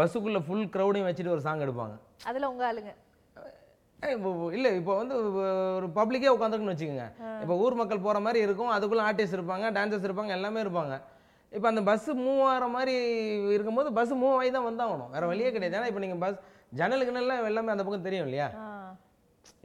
பஸ்ஸுக்குள்ள 0.00 0.40
ஃபுல் 0.48 0.66
க்ரௌடையும் 0.74 1.08
வச்சுட்டு 1.08 1.34
ஒரு 1.36 1.44
சாங் 1.46 1.64
எடுப்பாங்க. 1.66 1.96
அதுல 2.30 2.50
உங்க 2.52 2.64
ஆளுங்க. 2.70 2.92
இல்ல 4.56 4.68
இப்போ 4.80 4.92
வந்து 5.00 5.14
ஒரு 5.78 5.86
பப்ளிக்கே 5.98 6.30
உட்காந்துருக்குன்னு 6.34 6.74
வச்சுக்கோங்க. 6.74 7.06
இப்போ 7.42 7.54
ஊர் 7.64 7.78
மக்கள் 7.80 8.04
போற 8.06 8.18
மாதிரி 8.26 8.40
இருக்கும் 8.46 8.70
அதுக்குள்ள 8.76 9.02
ஆர்டிஸ்ட் 9.08 9.36
இருப்பாங்க 9.38 9.66
டான்சர்ஸ் 9.76 10.06
இருப்பாங்க 10.08 10.32
எல்லாமே 10.38 10.60
இருப்பாங்க. 10.64 10.94
இப்போ 11.56 11.66
அந்த 11.72 11.82
பஸ் 11.90 12.08
மூவ் 12.24 12.42
ஆகிற 12.48 12.66
மாதிரி 12.76 12.94
இருக்கும்போது 13.56 13.88
பஸ் 13.98 14.14
மூவ் 14.22 14.36
ஆகி 14.40 14.50
தான் 14.56 14.66
வந்தாகணும். 14.70 15.10
வேற 15.14 15.24
வழியே 15.30 15.50
கிடையாது. 15.54 15.76
ஏன்னா 15.78 15.90
இப்போ 15.92 16.02
நீங்க 16.04 16.18
பஸ் 16.24 16.40
ஜன்னலுக்கு 16.80 17.20
எல்லாம் 17.22 17.46
எல்லாமே 17.50 17.72
அந்த 17.74 17.84
பக்கம் 17.86 18.08
தெரியும் 18.08 18.26
இல்லையா? 18.28 18.48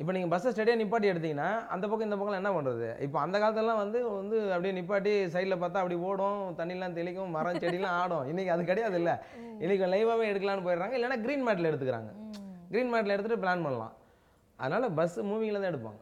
இப்போ 0.02 0.12
நீங்கள் 0.15 0.32
பஸ்ஸை 0.32 0.52
ஸ்டடியாக 0.54 0.80
நிப்பாட்டி 0.82 1.08
எடுத்தீங்கன்னா 1.12 1.50
அந்த 1.74 1.86
பக்கம் 1.89 2.08
இந்த 2.08 2.17
பக்கம் 2.19 2.39
என்ன 2.39 2.52
பண்ணுறது 2.56 2.88
இப்போ 3.06 3.17
அந்த 3.26 3.36
காலத்துலலாம் 3.41 3.82
வந்து 3.84 4.00
வந்து 4.19 4.38
அப்படியே 4.54 4.74
நிப்பாட்டி 4.78 5.13
சைடில் 5.34 5.62
பார்த்தா 5.63 5.82
அப்படி 5.82 5.98
ஓடும் 6.10 6.41
தண்ணிலாம் 6.60 6.98
தெளிக்கும் 7.00 7.36
மரம் 7.38 7.62
செடிலாம் 7.63 7.98
ஆடும். 8.02 8.26
இன்னைக்கு 8.32 8.54
அது 8.56 8.63
கிடையாது 8.71 8.98
இல்லை 9.02 9.15
இன்னைக்கு 9.63 9.86
லைவாகவே 9.93 10.26
எடுக்கலாம்னு 10.32 10.65
போயிடுறாங்க. 10.67 10.95
இல்லைன்னா 11.00 11.19
க்ரீன் 11.26 11.45
மேட்டில் 11.48 11.69
எடுத்துக்கிறாங்க. 11.71 12.12
க்ரீன் 12.74 12.91
மேட்டில் 12.95 13.15
எடுத்துகிட்டு 13.15 13.43
பிளான் 13.45 13.65
பண்ணலாம். 13.67 13.93
அதனால் 14.60 14.96
பஸ் 15.00 15.15
மூவிங்கில் 15.30 15.62
தான் 15.62 15.72
எடுப்பாங்க. 15.72 16.02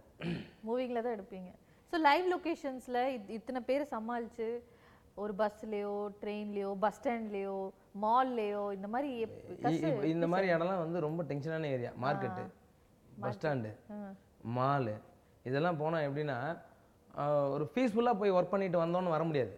மூவிங்ல 0.68 1.02
தான் 1.06 1.16
எடுப்பீங்க. 1.18 1.50
ஸோ 1.92 1.96
லைவ் 2.08 2.26
லொகேஷன்ஸ்ல 2.34 3.00
இத்தனை 3.38 3.62
பேரை 3.70 3.86
சமாளிச்சு 3.96 4.48
ஒரு 5.24 5.34
பஸ்லயோ 5.40 5.96
ட்ரெயின்லயோ 6.22 6.70
பஸ் 6.84 7.00
ஸ்டாண்ட்லயோ 7.00 7.56
மால்லையோ 8.04 8.62
இந்த 8.78 8.88
மாதிரி 8.94 9.10
இந்த 10.14 10.28
மாதிரி 10.34 10.48
இடம்லாம் 10.54 10.84
வந்து 10.86 11.06
ரொம்ப 11.08 11.24
டென்ஷனான 11.32 11.72
area 11.78 11.92
market 12.06 12.44
bus 13.24 13.36
stand. 13.38 13.72
Mall 14.58 14.96
இதெல்லாம் 15.50 15.80
போனால் 15.82 16.06
எப்படின்னா 16.08 16.38
ஒரு 17.56 17.66
பீஸ்ஃபுல்லாக 17.74 18.20
போய் 18.20 18.34
ஒர்க் 18.38 18.54
பண்ணிட்டு 18.54 18.78
வந்தோன்னு 18.82 19.14
வர 19.14 19.24
முடியாது. 19.30 19.52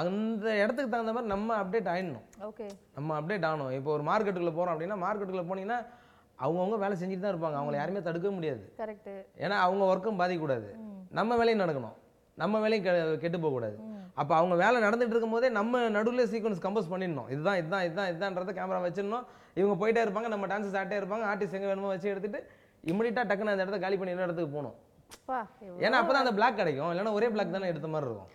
அந்த 0.00 0.46
இடத்துக்கு 0.62 0.92
தகுந்த 0.92 1.12
மாதிரி 1.16 1.30
நம்ம 1.32 1.56
அப்டேட் 1.62 1.90
ஆயிடணும். 1.92 2.26
ஓகே 2.48 2.66
நம்ம 2.96 3.16
அப்டேட் 3.20 3.46
ஆகணும். 3.48 3.72
இப்போ 3.78 3.90
ஒரு 3.96 4.04
மார்க்கெட்டுக்குள்ளே 4.10 4.54
போகிறோம் 4.58 4.74
அப்படின்னா 4.74 4.98
மார்க்கெட்டுக்குள்ளே 5.04 5.48
போனீங்கன்னா 5.50 5.80
அவங்கவுங்க 6.44 6.76
வேலை 6.82 6.94
செஞ்சுட்டு 7.00 7.24
தான் 7.24 7.34
இருப்பாங்க. 7.34 7.56
அவங்கள 7.60 7.76
யாருமே 7.80 8.00
தடுக்கவே 8.08 8.32
முடியாது. 8.38 8.64
கரெக்ட் 8.82 9.10
ஏன்னா 9.44 9.56
அவங்க 9.66 9.82
ஒர்க்கும் 9.92 10.20
பாதிக்கக்கூடாது. 10.20 10.68
நம்ம 11.18 11.36
வேலையும் 11.40 11.62
நடக்கணும். 11.64 11.96
நம்ம 12.42 12.60
வேலையும் 12.64 12.84
கெட்டு 13.22 13.38
போகக்கூடாது. 13.44 13.76
அப்போ 14.20 14.32
அவங்க 14.38 14.54
வேலை 14.62 14.78
நடந்துட்டு 14.86 15.14
இருக்கும்போதே 15.14 15.48
நம்ம 15.58 15.82
நடுவில் 15.96 16.30
சீக்வன்ஸ் 16.32 16.64
கம்போஸ் 16.66 16.90
பண்ணிடணும். 16.92 17.28
இதுதான் 17.34 17.58
இதுதான் 17.60 17.84
இதுதான் 17.88 18.10
இதுதான்றத 18.12 18.52
கேமரா 18.58 18.80
வச்சிடணும். 18.86 19.26
இவங்க 19.60 19.74
போயிட்டே 19.82 20.02
இருப்பாங்க 20.04 20.28
நம்ம 20.34 20.46
டான்ஸஸ் 20.52 20.78
ஆட்டே 20.80 21.00
இருப்பாங்க 21.00 21.24
ஆர்டிஸ்ட் 21.32 21.56
எங்கே 21.58 21.70
வேணுமோ 21.72 21.92
வச்சு 21.94 22.12
எடுத்துட்டு 22.12 22.40
இமிடியட்டாக 22.90 23.28
டக்குன்னு 23.30 23.54
அந்த 23.54 23.64
இடத்த 23.66 23.80
காலி 23.84 23.96
பண்ணி 23.98 24.14
இன்னொரு 24.14 24.28
இடத்துக்கு 24.28 24.56
போகணும். 24.56 24.76
ஏன்னா 25.84 25.98
அப்போ 26.00 26.12
தான் 26.14 26.24
அந்த 26.24 26.34
பிளாக் 26.38 26.60
கிடைக்கும். 26.60 26.90
இல்லைன்னா 26.92 27.16
ஒரே 27.18 27.28
பிளாக் 27.34 27.56
தானே 27.56 27.70
எடுத்த 27.72 27.88
மாதிரி 27.94 28.08
இருக்கும். 28.08 28.30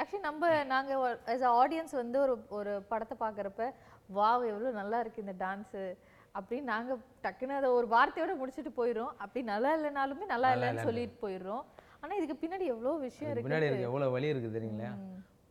ஆக்சுவலி 0.00 0.22
நம்ம 0.28 0.50
நாங்க 0.72 0.90
as 1.34 1.40
a 1.46 1.52
ஆடியன்ஸ் 1.62 1.94
வந்து 2.02 2.18
ஒரு 2.24 2.34
ஒரு 2.58 2.72
படத்தை 2.90 3.14
பார்க்குறப்ப 3.22 3.62
வாவ் 4.18 4.44
எவ்வளோ 4.50 4.70
நல்லா 4.80 4.98
இருக்கு 5.02 5.24
இந்த 5.24 5.34
டான்ஸு 5.44 5.82
அப்படின்னு 6.36 6.70
நாங்க 6.72 6.92
டக்குன்னு 7.24 7.58
அதை 7.58 7.68
ஒரு 7.78 7.86
வார்த்தையோட 7.94 8.32
முடிச்சுட்டு 8.40 8.72
போயிடுறோம். 8.78 9.12
அப்படி 9.24 9.42
நல்லா 9.52 9.70
இல்லைனாலுமே 9.76 10.26
நல்லா 10.34 10.50
இல்லைன்னு 10.54 10.86
சொல்லிட்டு 10.88 11.22
போயிடுறோம். 11.24 11.64
ஆனா 12.02 12.12
இதுக்கு 12.18 12.36
பின்னாடி 12.42 12.66
எவ்வளோ 12.74 12.94
விஷயம் 13.06 13.30
இருக்கு 13.30 13.46
பின்னாடி 13.48 13.68
இருக்கு 13.68 13.88
எவ்வளோ 13.90 14.08
வலி 14.16 14.28
இருக்குது 14.32 14.56
தெரியுங்களா? 14.58 14.90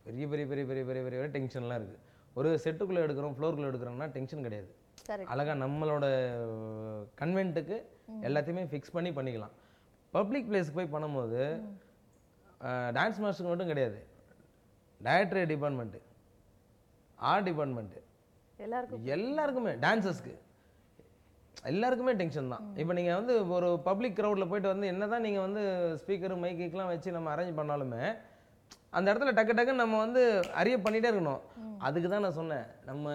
பெரிய 0.06 0.26
பெரிய 0.32 0.46
பெரிய 0.50 0.64
பெரிய 0.70 0.84
பெரிய 0.90 1.02
பெரிய 1.06 1.30
டென்ஷன்லாம் 1.36 1.80
இருக்குது. 1.80 2.02
ஒரு 2.38 2.50
செட்டுக்குள்ளே 2.64 3.04
எடுக்கிறோம் 3.06 3.34
ஃப்ளோருக்குள்ளே 3.36 3.70
எடுக்கிறோம்னா 3.72 4.08
டென்ஷன் 4.16 4.46
கிடையாது. 4.46 4.70
அழகாக 5.32 5.56
நம்மளோட 5.64 6.06
கன்வென்ட்டுக்கு 7.20 7.76
எல்லாத்தையுமே 8.28 8.64
ஃபிக்ஸ் 8.70 8.94
பண்ணி 8.96 9.10
பண்ணிக்கலாம். 9.18 9.54
பப்ளிக் 10.16 10.48
பிளேஸ்க்கு 10.50 10.78
போய் 10.78 10.92
பண்ணும்போது 10.94 11.42
டான்ஸ் 12.96 13.20
மாஸ்டருக்கு 13.22 13.52
மட்டும் 13.52 13.70
கிடையாது. 13.72 13.98
Directory 15.06 15.42
department. 15.52 16.00
Art 17.18 17.46
department. 17.48 18.00
எல்லாருக்கும் 18.66 19.04
எல்லாருக்குமே 19.16 19.72
டான்சர்ஸ்க்கு. 19.84 20.34
எல்லாருக்குமே 21.72 22.12
டென்ஷன் 22.20 22.52
தான். 22.54 22.64
இப்போ 22.80 22.92
நீங்கள் 22.98 23.18
வந்து 23.18 23.34
ஒரு 23.56 23.68
பப்ளிக் 23.90 24.18
க்ரௌடில் 24.18 24.50
போயிட்டு 24.50 24.72
வந்து 24.72 24.90
என்ன 24.94 25.06
தான் 25.12 25.24
நீங்கள் 25.26 25.46
வந்து 25.46 25.62
ஸ்பீக்கர் 26.02 26.34
மைக்குக்கெலாம் 26.42 26.92
வச்சு 26.94 27.16
நம்ம 27.16 27.30
அரேஞ்ச் 27.34 27.58
பண்ணாலுமே 27.60 28.02
அந்த 28.98 29.06
இடத்துல 29.10 29.32
டக்கு 29.36 29.54
டக்குன்னு 29.56 29.82
நம்ம 29.84 29.96
வந்து 30.04 30.20
அறிய 30.60 30.76
பண்ணிகிட்டே 30.84 31.08
இருக்கணும். 31.10 31.42
அதுக்கு 31.86 32.08
தான் 32.08 32.24
நான் 32.24 32.36
சொன்னேன். 32.38 32.66
நம்ம 32.88 33.10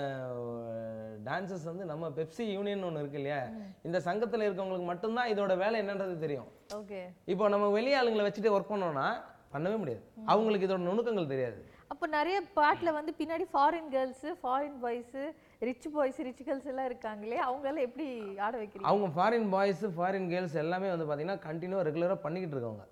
டான்சர்ஸ் 1.28 1.68
வந்து 1.70 1.86
நம்ம 1.92 2.10
பெப்சி 2.18 2.44
யூனியன் 2.56 2.86
ஒன்று 2.88 3.02
இருக்கு 3.04 3.20
இல்லையா? 3.22 3.40
இந்த 3.88 4.00
சங்கத்தில் 4.08 4.46
இருக்கவங்களுக்கு 4.48 4.90
மட்டும்தான் 4.92 5.32
இதோட 5.34 5.54
வேலை 5.64 5.80
என்னன்றது 5.84 6.16
தெரியும். 6.26 6.50
ஓகே. 6.80 7.02
இப்போ 7.34 7.48
நம்ம 7.54 7.70
வெளி 7.78 7.94
ஆளுங்களை 8.00 8.26
வச்சுட்டு 8.28 8.56
ஒர்க் 8.58 8.74
பண்ணோம்னா 8.74 9.08
பண்ணவே 9.56 9.78
முடியாது. 9.84 10.04
அவங்களுக்கு 10.34 10.68
இதோட 10.68 10.84
நுணுக்கங்கள் 10.90 11.34
தெரியாது. 11.34 11.60
அப்போ 11.94 12.06
நிறைய 12.18 12.38
பாட்டில் 12.60 12.98
வந்து 13.00 13.12
பின்னாடி 13.18 13.46
foreign 13.54 13.90
girls 13.96 14.30
foreign 14.44 14.80
boys 14.84 15.24
rich 15.68 15.88
boys 15.96 16.20
rich 16.28 16.44
girls 16.46 16.70
எல்லாம் 16.72 16.88
இருக்காங்களே 16.90 17.38
அவங்களால 17.48 17.82
எப்படி 17.88 18.06
ஆட 18.46 18.54
வைக்கிறீங்க? 18.62 18.88
அவங்க 18.92 19.08
ஃபாரின் 19.16 19.48
பாய்ஸ் 19.54 19.84
ஃபாரின் 19.98 20.28
கேர்ள்ஸ் 20.32 20.56
எல்லாமே 20.64 20.88
வந்து 20.94 21.06
பார்த்தீங்கன்னா 21.08 21.40
கண்டினியூவாக 21.48 21.86
ரெகுலராக 21.88 22.18
பண்ணிக்கிட்டு 22.26 22.56
இருக்கவங்க. 22.56 22.86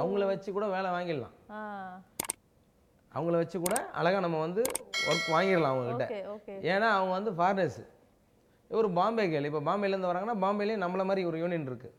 அவங்கள 0.00 0.24
வச்சு 0.32 0.50
கூட 0.56 0.66
வேலை 0.76 0.90
வாங்கிடலாம். 0.96 1.34
அவங்கள 3.16 3.36
வச்சு 3.42 3.58
கூட 3.64 3.76
அழகாக 4.00 4.22
நம்ம 4.26 4.40
வந்து 4.46 4.62
ஒர்க் 5.10 5.28
வாங்கிடலாம் 5.36 5.74
அவங்கக்கிட்ட 5.74 6.56
ஏன்னா 6.72 6.88
அவங்க 6.98 7.12
வந்து 7.18 7.32
ஃபாரினர்ஸ் 7.38 7.82
ஒரு 8.78 8.88
பாம்பே 8.98 9.24
கேள். 9.32 9.48
இப்போ 9.50 9.62
பாம்பேலேருந்து 9.70 10.10
வராங்கன்னா 10.10 10.38
பாம்பேலேயும் 10.44 10.84
நம்மள 10.84 11.04
மாதிரி 11.10 11.24
ஒரு 11.30 11.38
யூனியன் 11.42 11.68
இருக்குது 11.70 11.94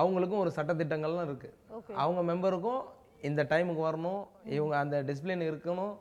அவங்களுக்கும் 0.00 0.42
ஒரு 0.44 0.52
சட்டத்திட்டங்கள்லாம் 0.58 1.28
இருக்குது 1.30 1.94
அவங்க 2.02 2.20
மெம்பருக்கும் 2.30 2.82
இந்த 3.28 3.42
டைமுக்கு 3.52 3.82
வரணும். 3.88 4.22
இவங்க 4.56 4.74
அந்த 4.82 4.96
டிசிப்ளின் 5.08 5.44
இருக்கணும். 5.50 5.94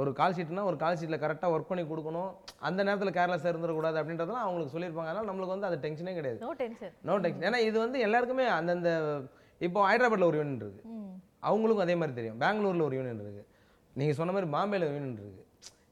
ஒரு 0.00 0.10
கால் 0.20 0.34
ஷீட்னா 0.36 0.62
ஒரு 0.70 0.76
கால் 0.82 0.96
ஷீட்டில் 1.00 1.22
கரெக்டாக 1.24 1.52
ஒர்க் 1.54 1.70
பண்ணி 1.70 1.82
கொடுக்கணும். 1.90 2.30
அந்த 2.68 2.80
நேரத்தில் 2.86 3.16
கேர்லெஸ் 3.18 3.46
இருந்துடக்கூடாது 3.50 3.98
அப்படின்றதெல்லாம் 4.00 4.46
அவங்களுக்கு 4.46 4.74
சொல்லியிருப்பாங்க. 4.74 5.10
அதனால் 5.12 5.28
நம்மளுக்கு 5.30 5.54
வந்து 5.54 5.68
அது 5.68 5.78
டென்ஷனே 5.84 6.14
கிடையாது. 6.18 6.40
நோ 6.46 6.50
டென்ஷன் 6.62 6.94
நோ 7.08 7.16
டென்ஷன் 7.24 7.46
ஏன்னா 7.50 7.60
இது 7.68 7.76
வந்து 7.84 8.00
எல்லாருக்குமே 8.06 8.46
அந்தந்த 8.58 8.90
இப்போ 9.60 9.80
ஹைதராபாத்தில் 9.90 10.28
ஒரு 10.30 10.38
யூனியன் 10.40 10.62
இருக்குது 10.64 10.94
அவங்களுக்கும் 11.48 11.86
அதே 11.86 11.96
மாதிரி 12.00 12.16
தெரியும். 12.20 12.38
பெங்களூரில் 12.44 12.86
ஒரு 12.88 12.96
யூனியன் 12.98 13.22
இருக்குது 13.24 13.46
நீங்கள் 14.00 14.18
சொன்ன 14.20 14.32
மாதிரி 14.36 14.50
பாம்பேல 14.56 14.86
யூனியன் 14.90 15.12
இருக்குது 15.12 15.44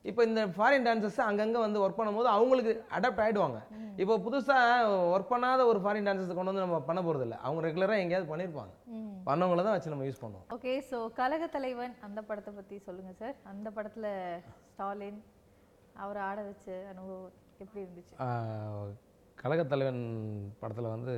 இப்போ 0.04 0.22
இந்த 0.28 0.40
ஃபாரின் 0.54 0.86
டான்சர்ஸ் 0.86 1.20
அங்கங்கே 1.26 1.60
வந்து 1.64 1.78
ஒர்க் 1.84 1.98
பண்ணும்போது 1.98 2.28
அவங்களுக்கு 2.32 2.72
அடாப்ட் 2.96 3.22
ஆகிடுவாங்க 3.24 3.58
இப்போ 4.02 4.14
புதுசாக 4.24 4.88
ஒர்க் 5.12 5.32
பண்ணாத 5.32 5.66
ஒரு 5.70 5.78
ஃபாரின் 5.82 6.06
டான்சர்ஸ் 6.08 6.36
கொண்டு 6.38 6.50
வந்து 6.52 6.64
நம்ம 6.64 6.80
பண்ண 6.88 7.00
போகிறதில்ல 7.02 7.36
அவங்க 7.44 7.60
ரெகுலராக 7.66 8.02
எங்கேயாவது 8.04 8.30
பண்ணியிருப்பாங்க 8.32 8.74
பண்ணவங்கள 9.28 9.62
தான் 9.66 9.76
வச்சு 9.76 9.92
நம்ம 9.92 10.06
யூஸ் 10.06 10.22
பண்ணுவோம். 10.22 10.46
ஓகே 10.56 10.72
ஸோ 10.90 10.98
கழக 11.18 11.46
தலைவன் 11.54 11.94
அந்த 12.06 12.20
படத்தை 12.28 12.52
பற்றி 12.56 12.76
சொல்லுங்கள் 12.88 13.18
சார் 13.20 13.36
அந்த 13.52 13.68
படத்தில் 13.76 14.10
ஸ்டாலின் 14.70 15.20
அவரை 16.04 16.20
ஆட 16.28 16.38
வச்ச 16.48 16.66
அனுபவம் 16.92 17.32
எப்படி 17.62 17.80
இருந்துச்சு? 17.84 18.14
கழகத்தலைவன் 19.38 20.02
படத்தில் 20.60 20.94
வந்து 20.94 21.14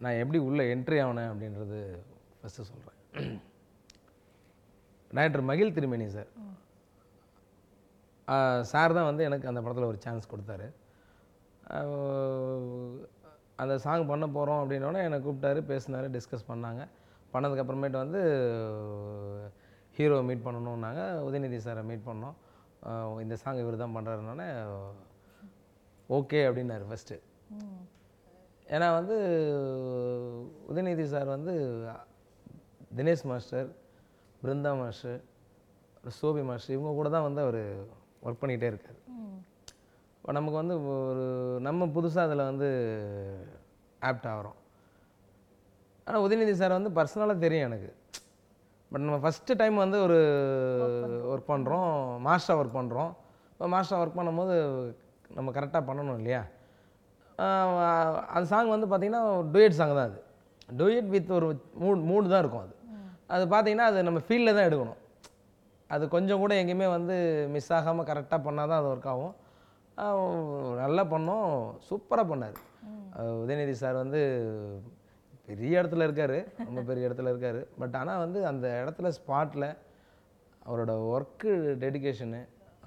நான் 0.00 0.20
எப்படி 0.22 0.38
உள்ளே 0.48 0.64
என்ட்ரி 0.72 0.98
ஆனேன் 1.04 1.30
அப்படின்றது 1.32 1.78
ஃபஸ்ட்டு 2.40 2.68
சொல்கிறேன் 2.70 3.38
டைரக்டர் 5.16 5.48
மகிழ் 5.50 5.74
திருமேனி 5.76 6.06
சார். 6.16 6.30
சார் 8.70 8.96
தான் 8.96 9.08
வந்து 9.10 9.22
எனக்கு 9.28 9.48
அந்த 9.50 9.60
படத்தில் 9.64 9.90
ஒரு 9.90 9.98
சான்ஸ் 10.04 10.30
கொடுத்தாரு. 10.32 10.66
அந்த 13.62 13.74
சாங் 13.84 14.10
பண்ண 14.10 14.24
போகிறோம் 14.36 14.60
அப்படின்னோடனே 14.62 15.00
என்னை 15.06 15.18
கூப்பிட்டாரு 15.26 15.60
பேசினாரு 15.70 16.08
டிஸ்கஸ் 16.16 16.48
பண்ணாங்க. 16.50 16.82
பண்ணதுக்கப்புறமேட்டு 17.32 17.98
வந்து 18.04 18.20
ஹீரோ 19.96 20.18
மீட் 20.28 20.46
பண்ணணுன்னாங்க 20.46 21.02
உதயநிதி 21.28 21.58
சாரை 21.64 21.82
மீட் 21.90 22.06
பண்ணோம். 22.10 22.36
இந்த 23.24 23.34
சாங் 23.42 23.62
இவர் 23.62 23.82
தான் 23.82 23.96
பண்ணுறாருனோடனே 23.96 24.48
ஓகே 26.16 26.40
அப்படின்னாரு 26.48 26.84
ஃபஸ்ட்டு 26.90 27.16
ஏன்னா 28.74 28.86
வந்து 28.98 29.16
உதயநிதி 30.70 31.04
சார் 31.14 31.28
வந்து 31.36 31.54
Dinesh 32.98 33.24
master 33.30 33.68
Brindha 34.42 34.70
master 34.80 35.20
Sobhi 36.18 36.42
master 36.48 36.74
இவங்க 36.76 36.92
கூட 36.98 37.08
தான் 37.14 37.26
வந்து 37.28 37.40
அவர் 37.46 37.60
ஒர்க் 38.26 38.40
பண்ணிகிட்டே 38.42 38.68
இருக்கார். 38.72 38.98
இப்போ 40.18 40.32
நமக்கு 40.38 40.58
வந்து 40.60 40.74
ஒரு 40.92 41.24
நம்ம 41.66 41.88
புதுசாக 41.96 42.26
அதில் 42.28 42.48
வந்து 42.50 42.68
ஆப்ட் 44.08 44.28
ஆகிறோம். 44.32 44.58
ஆனால் 46.06 46.24
உதயநிதி 46.26 46.54
சார் 46.60 46.78
வந்து 46.78 46.92
பர்சனலாக 46.98 47.44
தெரியும் 47.44 47.66
எனக்கு. 47.68 47.90
பட் 48.92 49.04
நம்ம 49.06 49.18
ஃபஸ்ட்டு 49.24 49.58
டைம் 49.60 49.82
வந்து 49.84 49.98
ஒரு 50.06 50.18
ஒர்க் 51.32 51.50
பண்ணுறோம் 51.52 51.90
மாஸ்டர் 52.28 52.58
ஒர்க் 52.60 52.78
பண்ணுறோம் 52.78 53.10
இப்போ 53.52 53.68
மாஸ்டர் 53.74 54.00
ஒர்க் 54.02 54.18
பண்ணும்போது 54.20 54.54
நம்ம 55.36 55.52
கரெக்டாக 55.58 55.82
பண்ணணும் 55.90 56.18
இல்லையா? 56.20 56.42
அந்த 58.34 58.44
சாங் 58.52 58.74
வந்து 58.74 58.86
பார்த்திங்கன்னா 58.90 59.22
டூயட் 59.54 59.78
சாங் 59.80 59.98
தான் 59.98 60.08
அது. 60.10 60.20
டூயட் 60.80 61.10
வித் 61.14 61.30
ஒரு 61.38 61.48
மூட் 61.82 62.08
மூடு 62.10 62.32
தான் 62.32 62.42
இருக்கும் 62.44 62.64
அது. 62.66 62.74
அது 63.34 63.44
பார்த்தீங்கன்னா 63.52 63.88
அது 63.90 64.06
நம்ம 64.08 64.20
ஃபீல்டில் 64.26 64.56
தான் 64.58 64.68
எடுக்கணும். 64.68 65.00
அது 65.94 66.04
கொஞ்சம் 66.14 66.40
கூட 66.42 66.52
எங்கேயுமே 66.60 66.88
வந்து 66.96 67.16
மிஸ் 67.54 67.72
ஆகாமல் 67.78 68.08
கரெக்டாக 68.10 68.40
பண்ணால் 68.46 68.70
தான் 68.70 68.80
அது 68.80 68.90
ஒர்க் 68.92 69.10
ஆகும். 69.14 69.34
நல்லா 70.82 71.02
பண்ணோம். 71.12 71.50
சூப்பராக 71.88 72.26
பண்ணார். 72.32 72.58
உதயநிதி 73.42 73.74
சார் 73.82 74.02
வந்து 74.04 74.20
பெரிய 75.48 75.80
இடத்துல 75.80 76.06
இருக்கார். 76.08 76.38
ரொம்ப 76.68 76.80
பெரிய 76.90 77.08
இடத்துல 77.08 77.30
இருக்கார். 77.32 77.60
பட் 77.80 77.96
ஆனால் 78.00 78.22
வந்து 78.24 78.40
அந்த 78.52 78.66
இடத்துல 78.82 79.10
ஸ்பாட்டில் 79.18 79.68
அவரோட 80.68 80.94
ஒர்க்கு 81.12 81.50
டெடிகேஷனு 81.84 82.40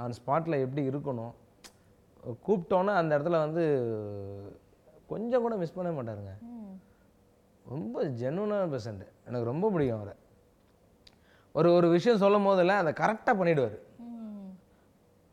ஆன் 0.04 0.18
ஸ்பாட்டில் 0.20 0.64
எப்படி 0.66 0.84
இருக்கணும் 0.92 1.34
கூப்பிட்டோன்னே 2.48 2.94
அந்த 3.02 3.12
இடத்துல 3.18 3.38
வந்து 3.46 3.64
கொஞ்சம் 5.12 5.44
கூட 5.46 5.54
மிஸ் 5.62 5.78
பண்ண 5.78 5.92
மாட்டாருங்க. 5.98 6.34
ரொம்ப 7.74 8.04
ஜென்வனான 8.22 8.68
பெர்சன்ட் 8.74 9.06
எனக்கு 9.28 9.50
ரொம்ப 9.52 9.66
பிடிக்கும் 9.74 9.98
அவரை. 10.00 10.16
ஒரு 11.56 11.70
ஒரு 11.78 11.88
விஷயம் 11.96 12.22
சொல்லும் 12.24 12.48
போதில் 12.48 12.80
அதை 12.82 12.92
கரெக்டாக 13.02 13.36
பண்ணிவிடுவார் 13.40 13.78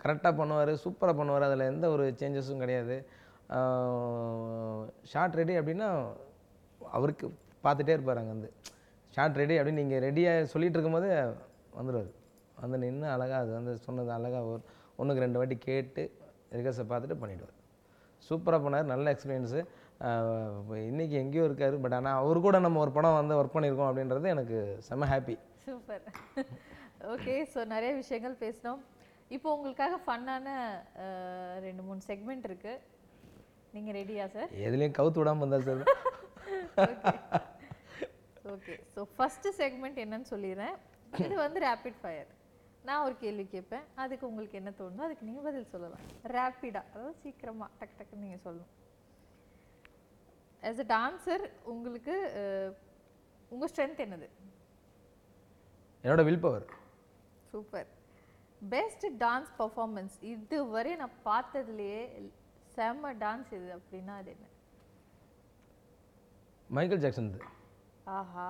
கரெக்டாக 0.01 0.33
பண்ணுவார் 0.41 0.73
சூப்பராக 0.85 1.15
பண்ணுவார். 1.21 1.47
அதில் 1.49 1.71
எந்த 1.73 1.87
ஒரு 1.95 2.05
சேஞ்சஸும் 2.21 2.63
கிடையாது. 2.65 2.97
ஷார்ட் 5.13 5.39
ரெடி 5.41 5.55
அப்படின்னா 5.61 5.89
அவருக்கு 6.81 7.27
பார்த்துட்டே 7.65 7.95
இருப்பார் 7.97 8.21
அங்கே 8.21 8.35
வந்து 8.37 8.51
ஷார்ட் 9.15 9.39
ரெடி 9.43 9.55
அப்படின்னு 9.59 9.83
நீங்கள் 9.83 10.03
ரெடியாக 10.07 10.49
சொல்லிகிட்டு 10.53 10.79
இருக்கும்போது 10.79 11.09
வந்துடுவார். 11.79 12.11
வந்து 12.63 12.79
நின்று 12.85 13.07
அழகாக 13.15 13.41
அது 13.45 13.53
வந்து 13.59 13.73
சொன்னது 13.87 14.11
அழகாக 14.19 14.45
ஒரு 14.53 14.63
ஒன்றுக்கு 15.01 15.25
ரெண்டு 15.25 15.41
வாட்டி 15.41 15.57
கேட்டு 15.67 16.03
ரிகர்ஸை 16.59 16.85
பார்த்துட்டு 16.93 17.17
பண்ணிவிடுவார் 17.23 17.55
சூப்பராக 18.29 18.61
பண்ணார் 18.65 18.91
நல்ல 18.93 19.07
எக்ஸ்பீரியன்ஸு 19.15 19.61
இன்றைக்கி 20.91 21.17
எங்கேயோ 21.23 21.45
இருக்கார் 21.49 21.77
பட் 21.85 21.97
ஆனால் 21.99 22.19
அவர் 22.23 22.47
கூட 22.47 22.57
நம்ம 22.67 22.81
ஒரு 22.85 22.93
படம் 22.97 23.19
வந்து 23.21 23.39
ஒர்க் 23.41 23.57
பண்ணியிருக்கோம் 23.57 23.91
அப்படின்றது 23.91 24.35
எனக்கு 24.37 24.59
செம்ம 24.89 25.09
ஹாப்பி 25.13 25.37
சூப்பர் 25.69 26.05
ஓகே 27.13 27.35
ஸோ 27.53 27.61
நிறைய 27.73 27.91
விஷயங்கள் 27.95 28.41
பேசினோம். 28.43 28.81
இப்போ 29.31 29.49
உங்களுக்காக 29.57 29.95
ஃபன்னான 30.05 30.47
ரெண்டு 31.67 31.83
மூணு 31.83 32.01
செக்மெண்ட் 32.09 32.47
இருக்கு. 32.49 32.73
நீங்க 33.75 33.91
ரெடியா 33.93 34.25
சார் 34.35 34.53
எதுலேயும் 34.67 34.97
கவுத்து 34.99 35.21
விடாமல் 35.21 35.45
இருந்தால் 35.45 35.67
sir 35.69 35.85
okay 38.55 38.75
so 38.95 39.01
first 39.15 39.49
segment 39.61 40.03
என்னன்னு 40.05 40.31
சொல்லிடுறேன். 40.31 40.77
இது 41.25 41.35
வந்து 41.45 41.59
ரேபிட் 41.67 42.01
ஃபயர் 42.01 42.31
நான் 42.85 43.05
ஒரு 43.07 43.15
கேள்வி 43.23 43.45
கேட்பேன். 43.47 43.87
அதுக்கு 44.03 44.25
உங்களுக்கு 44.29 44.59
என்ன 44.61 44.71
தோணுதோ 44.79 45.05
அதுக்கு 45.07 45.27
நீங்கள் 45.29 45.47
பதில் 45.47 45.73
சொல்லலாம். 45.73 46.05
ரேப்பிடா 46.37 46.83
அதாவது 46.89 47.17
சீக்கிரமாக 47.23 47.71
டக் 47.81 47.97
டக்குன்னு 47.99 48.27
நீங்கள் 48.27 48.45
சொல்லணும். 48.47 48.73
ஆஸ் 50.63 50.83
அ 50.85 50.89
டான்சர் 50.95 51.45
உங்களுக்கு 51.73 52.15
அஹ், 52.41 52.73
உங்க 53.51 53.67
ஸ்ட்ரென்த் 53.73 54.05
என்னது? 54.07 54.29
என்னோட 56.05 56.23
will 56.29 56.45
power 56.47 56.67
super 57.53 57.89
best 58.75 59.07
dance 59.25 59.51
performance 59.61 60.17
இதுவரை 60.33 60.93
நான் 61.03 61.17
பார்த்ததுலயே 61.29 62.03
செம்ம 62.77 63.13
டான்ஸ் 63.23 63.51
இது 63.59 63.69
அப்படின்னா 63.77 64.15
அது 64.21 64.31
என்ன? 64.35 64.47
மைக்கேல் 66.77 67.03
ஜாக்சன் 67.05 67.31
ஆஹா 68.19 68.47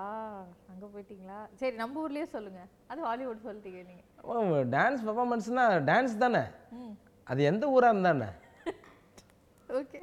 அங்க 0.70 0.84
போயிட்டீங்களா? 0.92 1.38
சரி 1.60 1.74
நம்ம 1.80 2.02
ஊர்லயே 2.04 2.26
சொல்லுங்க. 2.34 2.60
அது 2.90 3.00
ஹாலிவுட் 3.08 3.46
சொல்லிட்டீங்க 3.46 3.80
நீங்க. 3.88 4.02
டான்ஸ் 4.74 5.02
பர்ஃபார்மன்ஸ்னால் 5.08 5.74
டான்ஸ் 5.88 6.14
தானே? 6.24 6.42
அது 7.26 7.40
எந்த 7.50 7.64
ஊராக 7.76 7.94
இருந்தானே? 7.94 8.28
ஓகே 9.78 10.00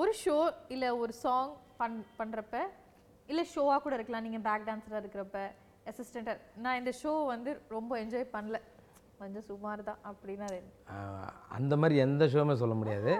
ஒரு 0.00 0.12
ஷோ 0.24 0.36
இல்ல 0.74 0.86
ஒரு 1.02 1.12
சாங் 1.22 1.52
பண் 1.78 1.98
பண்றப்ப 2.18 2.56
இல்ல 3.32 3.42
ஷோவா 3.54 3.76
கூட 3.84 3.94
இருக்கலாம். 3.98 4.24
நீங்க 4.26 4.38
பேக் 4.48 4.66
டான்ஸரா 4.68 4.98
இருக்கிறப்ப 5.02 5.38
அசிஸ்டண்ட்டாக 5.90 6.36
நான் 6.64 6.78
இந்த 6.80 6.92
ஷோ 7.02 7.12
வந்து 7.34 7.50
ரொம்ப 7.76 7.92
என்ஜாய் 8.02 8.32
பண்ணல. 8.34 8.58
கொஞ்சம் 9.20 9.44
சுமார் 9.48 9.80
தான் 9.88 10.00
அப்படின்னா 10.08 10.48
அந்த 11.56 11.74
மாதிரி 11.80 11.96
எந்த 12.04 12.24
ஷோவுமே 12.32 12.54
சொல்ல 12.60 12.74
முடியாது. 12.80 13.10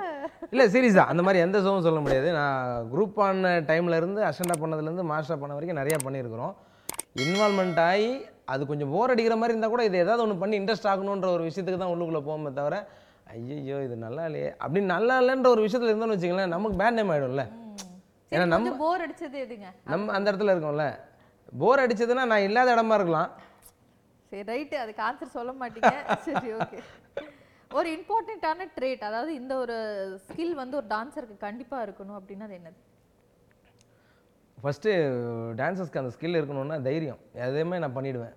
இல்லை 0.52 0.66
சீரியஸாக 0.74 1.12
அந்த 1.12 1.22
மாதிரி 1.26 1.42
எந்த 1.46 1.58
ஷோவும் 1.64 1.86
சொல்ல 1.86 2.00
முடியாது. 2.04 2.28
நான் 2.38 2.88
குரூப் 2.92 3.18
ஆன 3.26 3.52
டைம்ல 3.70 3.98
இருந்து 4.00 4.20
அசண்டாக 4.28 4.62
பண்ணதுலேருந்து 4.62 5.06
மாஸ்டர் 5.12 5.40
பண்ண 5.42 5.56
வரைக்கும் 5.56 5.80
நிறையா 5.82 5.98
பண்ணியிருக்கிறோம். 6.06 6.54
இன்வால்மெண்ட் 7.24 7.80
ஆகி 7.90 8.10
அது 8.54 8.62
கொஞ்சம் 8.70 8.92
போர் 8.94 9.12
அடிக்கிற 9.14 9.36
மாதிரி 9.40 9.54
இருந்தால் 9.54 9.74
கூட 9.74 9.84
இது 9.88 10.02
ஏதாவது 10.04 10.24
ஒன்று 10.24 10.40
பண்ணி 10.42 10.56
இன்ட்ரெஸ்ட் 10.60 10.90
ஆகணுன்ற 10.92 11.30
ஒரு 11.36 11.44
விஷயத்துக்கு 11.48 11.80
தான் 11.82 11.94
உள்ளுக்குள்ளே 11.94 12.22
போகுமே 12.28 12.52
தவிர 12.60 12.76
ஐயோ 13.34 13.78
இது 13.86 13.96
நல்லா 14.06 14.22
இல்லையே. 14.28 14.50
அப்படின்னு 14.62 14.94
நல்லா 14.96 15.14
இல்லைன்ற 15.22 15.48
ஒரு 15.54 15.64
விஷயத்தில் 15.66 15.90
இருந்தோம்னு 15.92 16.16
வச்சுங்களேன் 16.16 16.54
நமக்கு 16.56 16.78
பேட் 16.82 16.98
நேம் 16.98 17.12
ஆகிடும்ல 17.14 17.44
சரி 18.32 18.50
கொஞ்சம் 18.52 18.80
போர் 18.82 19.04
அடிச்சது 19.04 19.36
எதுங்க? 19.44 19.68
நம்ம 19.92 20.12
அந்த 20.16 20.26
இடத்துல 20.30 20.54
இருக்கோம்ல. 20.54 20.86
போர் 21.60 21.82
அடிச்சதுன்னா 21.84 22.24
நான் 22.32 22.46
இல்லாத 22.48 22.74
இடமா 22.74 22.96
இருக்கலாம். 22.98 23.30
சரி 24.32 24.42
ரைட்டு 24.52 24.76
அதுக்கு 24.82 25.02
ஆன்சர் 25.08 25.36
சொல்ல 25.36 25.52
மாட்டீங்க. 25.60 25.92
சரி 26.26 26.50
ஓகே 26.58 26.80
ஒரு 27.70 27.88
இம்பார்ட்டண்ட்டான 27.96 28.66
ட்ரேட் 28.76 29.02
அதாவது 29.08 29.30
இந்த 29.34 29.54
ஒரு 29.62 29.74
ஸ்கில் 30.26 30.54
வந்து 30.60 30.76
ஒரு 30.76 30.86
டான்ஸருக்கு 30.94 31.36
கண்டிப்பா 31.46 31.78
இருக்கணும் 31.86 32.18
அப்படின்னா 32.18 32.46
அது 32.48 32.56
என்னது? 32.58 32.78
ஃபஸ்ட்டு 34.58 34.92
டான்ஸர்ஸ்க்கு 35.60 36.00
அந்த 36.02 36.12
ஸ்கில் 36.14 36.38
இருக்கணும்னா 36.38 36.78
தைரியம். 36.88 37.20
எதையுமே 37.46 37.78
நான் 37.84 37.96
பண்ணிடுவேன். 37.98 38.34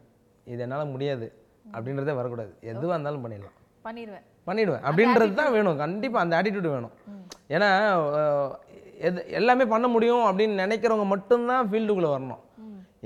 இது 0.47 0.63
என்னால் 0.65 0.91
முடியாது 0.95 1.27
அப்படின்றதே 1.75 2.13
வரக்கூடாது. 2.19 2.51
எதுவாக 2.71 2.95
இருந்தாலும் 2.95 3.23
பண்ணிடலாம். 3.25 3.57
பண்ணிடுவேன். 3.85 4.25
பண்ணிடுவேன். 4.47 4.83
அப்படின்றது 4.89 5.33
தான் 5.39 5.53
வேணும். 5.55 5.79
கண்டிப்பாக 5.83 6.23
அந்த 6.25 6.35
ஆட்டிடியூட் 6.39 6.73
வேணும். 6.75 6.93
ஏன்னா 7.55 7.69
எது 9.07 9.21
எல்லாமே 9.39 9.65
பண்ண 9.73 9.87
முடியும் 9.95 10.25
அப்படின்னு 10.29 10.55
நினைக்கிறவங்க 10.63 11.05
மட்டும்தான் 11.13 11.69
ஃபீல்டுக்குள்ளே 11.71 12.11
வரணும். 12.15 12.41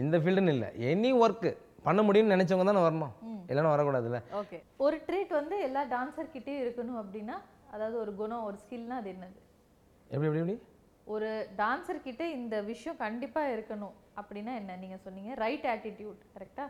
இந்த 0.04 0.16
ஃபீல்டுன்னு 0.18 0.54
இல்லை. 0.56 0.70
எனி 0.92 1.12
ஒர்க்கு 1.24 1.52
பண்ண 1.88 2.02
முடியும்னு 2.08 2.36
நினைச்சவங்க 2.36 2.66
தானே 2.70 2.84
வரணும். 2.88 3.14
இல்லைன்னா 3.50 3.74
வரக்கூடாதுல்ல. 3.74 4.20
ஓகே. 4.42 4.58
ஒரு 4.86 4.98
ட்ரேட் 5.08 5.34
வந்து 5.40 5.56
எல்லா 5.68 5.82
டான்ஸர் 5.96 6.34
கிட்டே 6.36 6.56
இருக்கணும் 6.64 7.00
அப்படின்னா 7.02 7.36
அதாவது 7.74 7.98
ஒரு 8.04 8.12
குணம் 8.22 8.46
ஒரு 8.48 8.58
ஸ்கில்னா 8.64 8.96
அது 9.02 9.10
என்னது? 9.16 9.40
எப்படி 10.14 10.28
எப்படி 10.28 10.42
எப்படி? 10.44 10.56
ஒரு 11.14 11.30
டான்ஸர் 11.58 12.06
கிட்ட 12.08 12.24
இந்த 12.38 12.56
விஷயம் 12.72 12.98
கண்டிப்பா 12.98 13.42
இருக்கணும் 13.56 13.96
அப்படின்னா 14.20 14.54
என்ன? 14.62 14.76
நீங்க 14.84 14.98
சொன்னீங்க 15.06 15.34
ரைட் 15.44 15.68
ஆட்டிடியூட் 15.74 16.22
கரெக்டா 16.36 16.66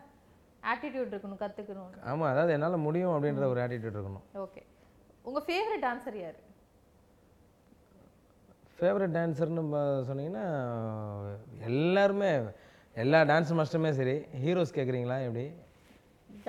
ஆட்டிடியூட் 0.72 1.12
இருக்கணும் 1.12 1.40
கத்துக்கணும். 1.44 1.90
ஆமாம் 2.10 2.30
அதாவது 2.32 2.52
என்னால் 2.52 2.84
முடியும் 2.86 3.14
அப்படின்ற 3.16 3.46
ஒரு 3.52 3.60
ஆட்டிடியூட் 3.64 3.96
இருக்கணும். 3.98 4.26
ஓகே. 4.44 4.62
உங்க 5.22 5.40
ஃபேவரட் 5.48 5.84
டான்ஸர் 5.86 6.18
யாரு? 6.24 6.40
ஃபேவரட் 8.78 9.14
டான்ஸர்னு 9.16 9.62
சொன்னீங்கன்னா 10.08 10.44
எல்லாருமே 11.68 12.30
எல்லா 13.02 13.18
டான்ஸ் 13.30 13.52
மாஸ்டருமே 13.58 13.90
சரி 14.00 14.16
ஹீரோஸ் 14.44 14.76
கேட்குறீங்களா 14.76 15.16
எப்படி? 15.26 15.44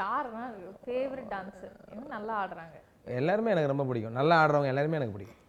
யாருன்னா 0.02 0.44
ஃபேவரட் 0.84 1.30
டான்ஸர் 1.34 1.76
நல்லா 2.16 2.34
ஆடுறாங்க. 2.44 2.78
எல்லாருமே 3.20 3.52
எனக்கு 3.54 3.72
ரொம்ப 3.74 3.86
பிடிக்கும். 3.90 4.18
நல்லா 4.20 4.36
ஆடுறவங்க 4.42 4.72
எல்லாருமே 4.74 5.00
எனக்கு 5.00 5.16
பிடிக்கும். 5.18 5.42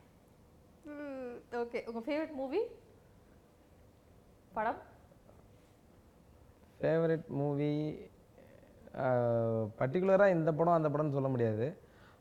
ஓகே 1.62 1.80
உங்க 1.88 2.00
ஃபேவரட் 2.06 2.34
மூவி 2.40 2.60
படம்? 4.56 4.80
ஃபேவரட் 6.80 7.26
மூவி 7.40 7.72
பர்டிகுலராக 9.80 10.34
இந்த 10.36 10.50
படம் 10.58 10.78
அந்த 10.78 10.88
படம்னு 10.94 11.16
சொல்ல 11.18 11.28
முடியாது. 11.34 11.66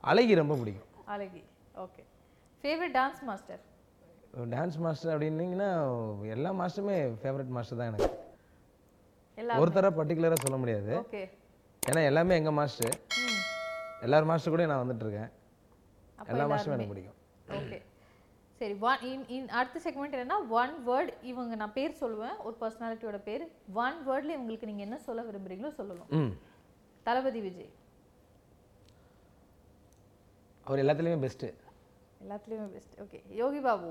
அழகி 0.04 0.34
ரொம்ப 0.42 0.56
பிடிக்கும். 0.62 0.90
அழகி. 1.16 1.44
Okay 1.86 2.04
favourite 2.64 2.96
dance 3.00 3.24
master 3.30 3.64
dance 4.54 4.78
master 4.86 5.14
அப்படின்னீங்கன்னா 5.14 5.70
எல்லா 6.36 6.50
மாஸ்டருமே 6.60 6.98
ஃபேவரட் 7.22 7.54
மாஸ்டர் 7.58 7.80
தான் 7.80 7.92
எனக்கு. 7.92 8.10
எல்லா 9.38 9.58
ஒருத்தராக 9.62 9.94
பர்டிகுலராக 10.00 10.40
சொல்ல 10.46 10.58
முடியாது. 10.64 10.92
ஏன்னா 11.84 12.02
எல்லாமே 12.12 12.38
எங்கள் 12.40 12.58
மாஸ்டர் 12.60 12.96
எல்லார் 14.06 14.30
மாஸ்டர் 14.32 14.54
கூட 14.56 14.66
நான் 14.72 14.84
வந்துட்டு 14.84 15.06
இருக்கேன் 15.06 15.30
எல்லா 16.34 16.46
மாஸ்டரும் 16.52 16.76
எனக்கு 16.78 16.94
பிடிக்கும். 16.94 17.18
ஓகே. 17.60 17.78
சரி 18.62 18.76
ஒன் 18.90 19.02
இன் 19.10 19.26
இன் 19.36 19.50
அடுத்த 19.60 19.80
செக்மெண்ட் 19.86 20.16
என்னன்னா 20.16 20.38
ஒன் 20.60 20.74
வேர்ட் 20.88 21.12
இவங்க 21.32 21.56
நான் 21.56 21.76
பேர் 21.78 22.00
சொல்லுவேன். 22.02 22.38
ஒரு 22.46 22.56
பர்சனாலிட்டியோட 22.62 23.18
பேர். 23.28 23.44
ஒன் 23.84 23.98
வேர்ட்ல 24.08 24.36
இவங்களுக்கு 24.38 24.70
நீங்க 24.72 24.84
என்ன 24.88 24.98
சொல்ல 25.08 25.24
விரும்புறீங்களோ 25.30 25.72
சொல்லணும் 25.80 26.10
ம். 26.20 26.32
தளபதி 27.06 27.42
விஜய். 27.48 27.72
அவர் 30.66 30.82
எல்லாத்துலேயுமே 30.84 31.22
பெஸ்ட்டு 31.26 31.50
எல்லாத்துலேயுமே 32.24 32.70
பெஸ்ட் 32.76 32.96
ஓகே. 33.04 33.20
யோகி 33.42 33.60
பாபு. 33.60 33.90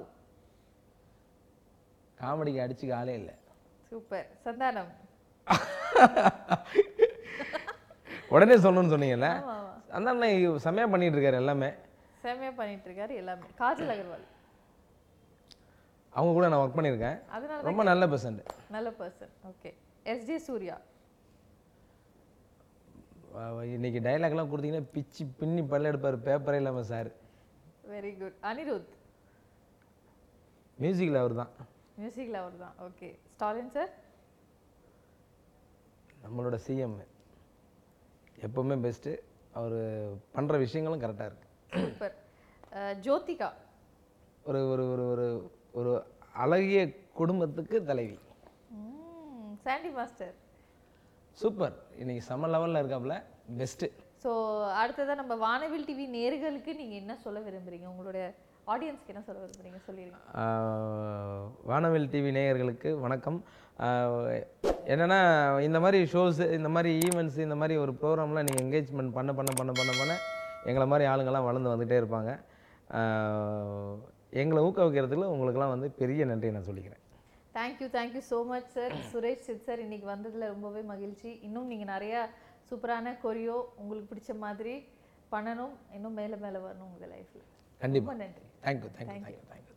காமெடிக்கு 2.21 2.63
அடிச்சுக்க 2.65 2.93
ஆளே 3.01 3.15
இல்லை. 3.21 3.35
சூப்பர். 3.91 4.29
சந்தானம். 4.45 4.93
உடனே 8.35 8.55
சொல்லணும்னு 8.65 8.95
சொன்னீங்கல்ல? 8.95 9.29
அண்ணன் 9.97 10.23
செம்மையாக 10.65 10.91
பண்ணிட்டு 10.93 11.17
இருக்காரு 11.17 11.41
எல்லாமே. 11.43 11.69
செம்மையா 12.25 12.53
பண்ணிட்டு 12.61 12.89
இருக்காரு 12.89 13.15
எல்லாமே. 13.23 13.47
காஜல் 13.61 13.93
அகர்வால். 13.95 14.27
அவங்க 16.17 16.33
கூட 16.37 16.47
நான் 16.51 16.63
ஒர்க் 16.63 16.77
பண்ணியிருக்கேன். 16.79 17.19
அதனால 17.37 17.59
ரொம்ப 17.69 17.83
நல்ல 17.91 18.05
பெர்சன்ட் 18.13 18.43
நல்ல 18.77 18.89
பர்சன் 19.01 19.33
ஓகே 19.51 19.71
எஸ்ஜே 20.13 20.39
சூர்யா 20.49 20.77
இன்னைக்கு 23.77 24.01
டைலாக்லாம் 24.05 24.51
கொடுத்தீங்கன்னா 24.51 24.87
பிச்சு 24.93 25.23
பின்னி 25.39 25.63
பல்ல 25.73 25.91
எடுப்பார். 25.91 26.17
பேப்பரே 26.29 26.59
இல்லாமல் 26.61 26.87
சார். 26.91 27.09
Very 27.95 28.13
good 28.21 28.37
Anirudh. 28.51 28.93
மியூசிக்கில் 30.83 31.23
அவர் 31.23 31.41
தான் 31.41 31.53
மியூசிக்கில் 32.01 32.41
அவர் 32.43 32.57
தான். 32.65 32.75
ஓகே 32.87 33.09
ஸ்டாலின் 33.35 33.73
சார் 33.77 33.93
நம்மளோட 36.25 36.57
சிஎம் 36.67 36.97
எப்போவுமே 38.47 38.77
பெஸ்ட்டு 38.87 39.13
அவர் 39.59 39.79
பண்ணுற 40.35 40.55
விஷயங்களும் 40.65 41.03
கரெக்டாக 41.05 41.29
இருக்கு. 41.31 41.49
சூப்பர் 41.85 42.17
ஜோதிகா? 43.07 43.49
ஒரு 44.49 44.61
ஒரு 44.73 44.85
ஒரு 44.95 45.05
ஒரு 45.13 45.27
ஒரு 45.79 45.93
அழகிய 46.45 46.81
குடும்பத்துக்கு 47.21 47.77
தலைவி. 47.91 48.19
சாண்டி 49.67 49.91
மாஸ்டர் 49.99 50.35
சூப்பர் 51.39 51.77
இன்னைக்கு 52.03 52.25
செம 52.29 52.49
லெவலில் 52.55 52.81
இருக்காப்புல 52.83 53.15
பெஸ்ட்டு 53.61 53.87
ஸோ 54.25 54.31
அடுத்ததாக 54.81 55.17
நம்ம 55.21 55.35
வானவில் 55.47 55.89
டிவி 55.89 56.05
நேர்களுக்கு 56.19 56.73
நீங்கள் 56.81 57.01
என்ன 57.03 57.13
சொல்ல 57.25 57.39
விரும்புறீங்க? 57.47 57.87
உங்களுடைய 57.93 58.27
ஆடியன்ஸ்க்கு 58.73 59.13
என்ன 59.13 59.23
சொல்ல 59.27 59.41
விரும்புறீங்க? 59.43 59.81
சொல்லிடுங்க 59.89 60.19
வானவில் 61.71 62.09
டிவி 62.13 62.31
நேயர்களுக்கு 62.37 62.91
வணக்கம். 63.05 63.39
என்னன்னா 64.93 65.19
இந்த 65.67 65.79
மாதிரி 65.85 65.99
ஷோஸ் 66.13 66.41
இந்த 66.57 66.69
மாதிரி 66.77 66.91
ஈவெண்ட்ஸ் 67.07 67.39
இந்த 67.45 67.57
மாதிரி 67.61 67.75
ஒரு 67.83 67.93
ப்ரோக்ராம்லாம் 68.01 68.47
நீங்கள் 68.49 68.65
என்கேஜ்மெண்ட் 68.65 69.15
பண்ண 69.19 69.31
பண்ண 69.39 69.51
பண்ண 69.59 69.73
பண்ண 69.79 69.93
பண்ண 70.01 70.15
எங்களை 70.71 70.87
மாதிரி 70.93 71.07
ஆளுங்கெல்லாம் 71.13 71.49
வளர்ந்து 71.49 71.73
வந்துகிட்டே 71.73 71.99
இருப்பாங்க. 72.01 72.31
எங்களை 74.43 74.61
ஊக்குவிக்கிறதுல 74.67 75.29
உங்களுக்கெல்லாம் 75.35 75.75
வந்து 75.75 75.91
பெரிய 76.01 76.25
நன்றி 76.31 76.55
நான் 76.57 76.69
சொல்லிக்கிறேன். 76.71 77.03
Thank you 77.59 77.89
thank you 77.97 78.23
so 78.33 78.39
much 78.53 78.71
sir 78.77 78.95
Suresh 79.13 79.45
Sid 79.49 79.67
sir 79.69 79.83
இன்னைக்கு 79.87 80.07
வந்ததில் 80.15 80.51
ரொம்பவே 80.55 80.83
மகிழ்ச்சி. 80.93 81.31
இன்னும் 81.49 81.71
நீங்கள் 81.73 81.93
நிறையா 81.95 82.23
சூப்பரான 82.71 83.13
கொரியோ 83.27 83.59
உங்களுக்கு 83.83 84.11
பிடிச்ச 84.13 84.35
மாதிரி 84.47 84.75
பண்ணணும். 85.35 85.77
இன்னும் 85.99 86.19
மேலே 86.23 86.39
மேலே 86.47 86.59
வரணும் 86.67 86.91
உங்கள் 86.95 87.13
லைஃப்பில் 87.15 87.47
கண்டிப்பாக 87.81 88.19
நன்றி. 88.23 88.43
தேங்க்யூ 88.65 88.91
தேங்க்யூ 88.97 89.19
தேங்க்யூ 89.25 89.43
தேங்க்யூ 89.51 89.75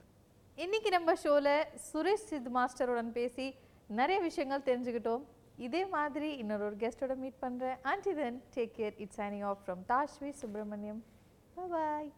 இன்னைக்கு 0.57 0.89
நம்ம 0.89 1.15
ஷோவில் 1.15 1.53
சுரேஷ் 1.87 2.29
சித் 2.29 2.49
மாஸ்டருடன் 2.55 3.11
பேசி 3.11 3.45
நிறைய 3.89 4.17
விஷயங்கள் 4.19 4.65
தெரிஞ்சுக்கிட்டோம். 4.69 5.23
இதே 5.57 5.81
மாதிரி 5.85 6.27
இன்னொரு 6.41 6.63
ஒரு 6.65 6.75
கெஸ்ட்டோட 6.75 7.13
மீட் 7.17 7.39
பண்ணுறேன் 7.41 7.77
until 7.83 8.11
then 8.13 8.37
take 8.55 8.73
care 8.77 8.95
it's 8.97 9.19
signing 9.19 9.45
off 9.51 9.61
from 9.63 9.81
Tashvi 9.89 10.31
Subramaniam 10.41 11.01
bye 11.71 12.09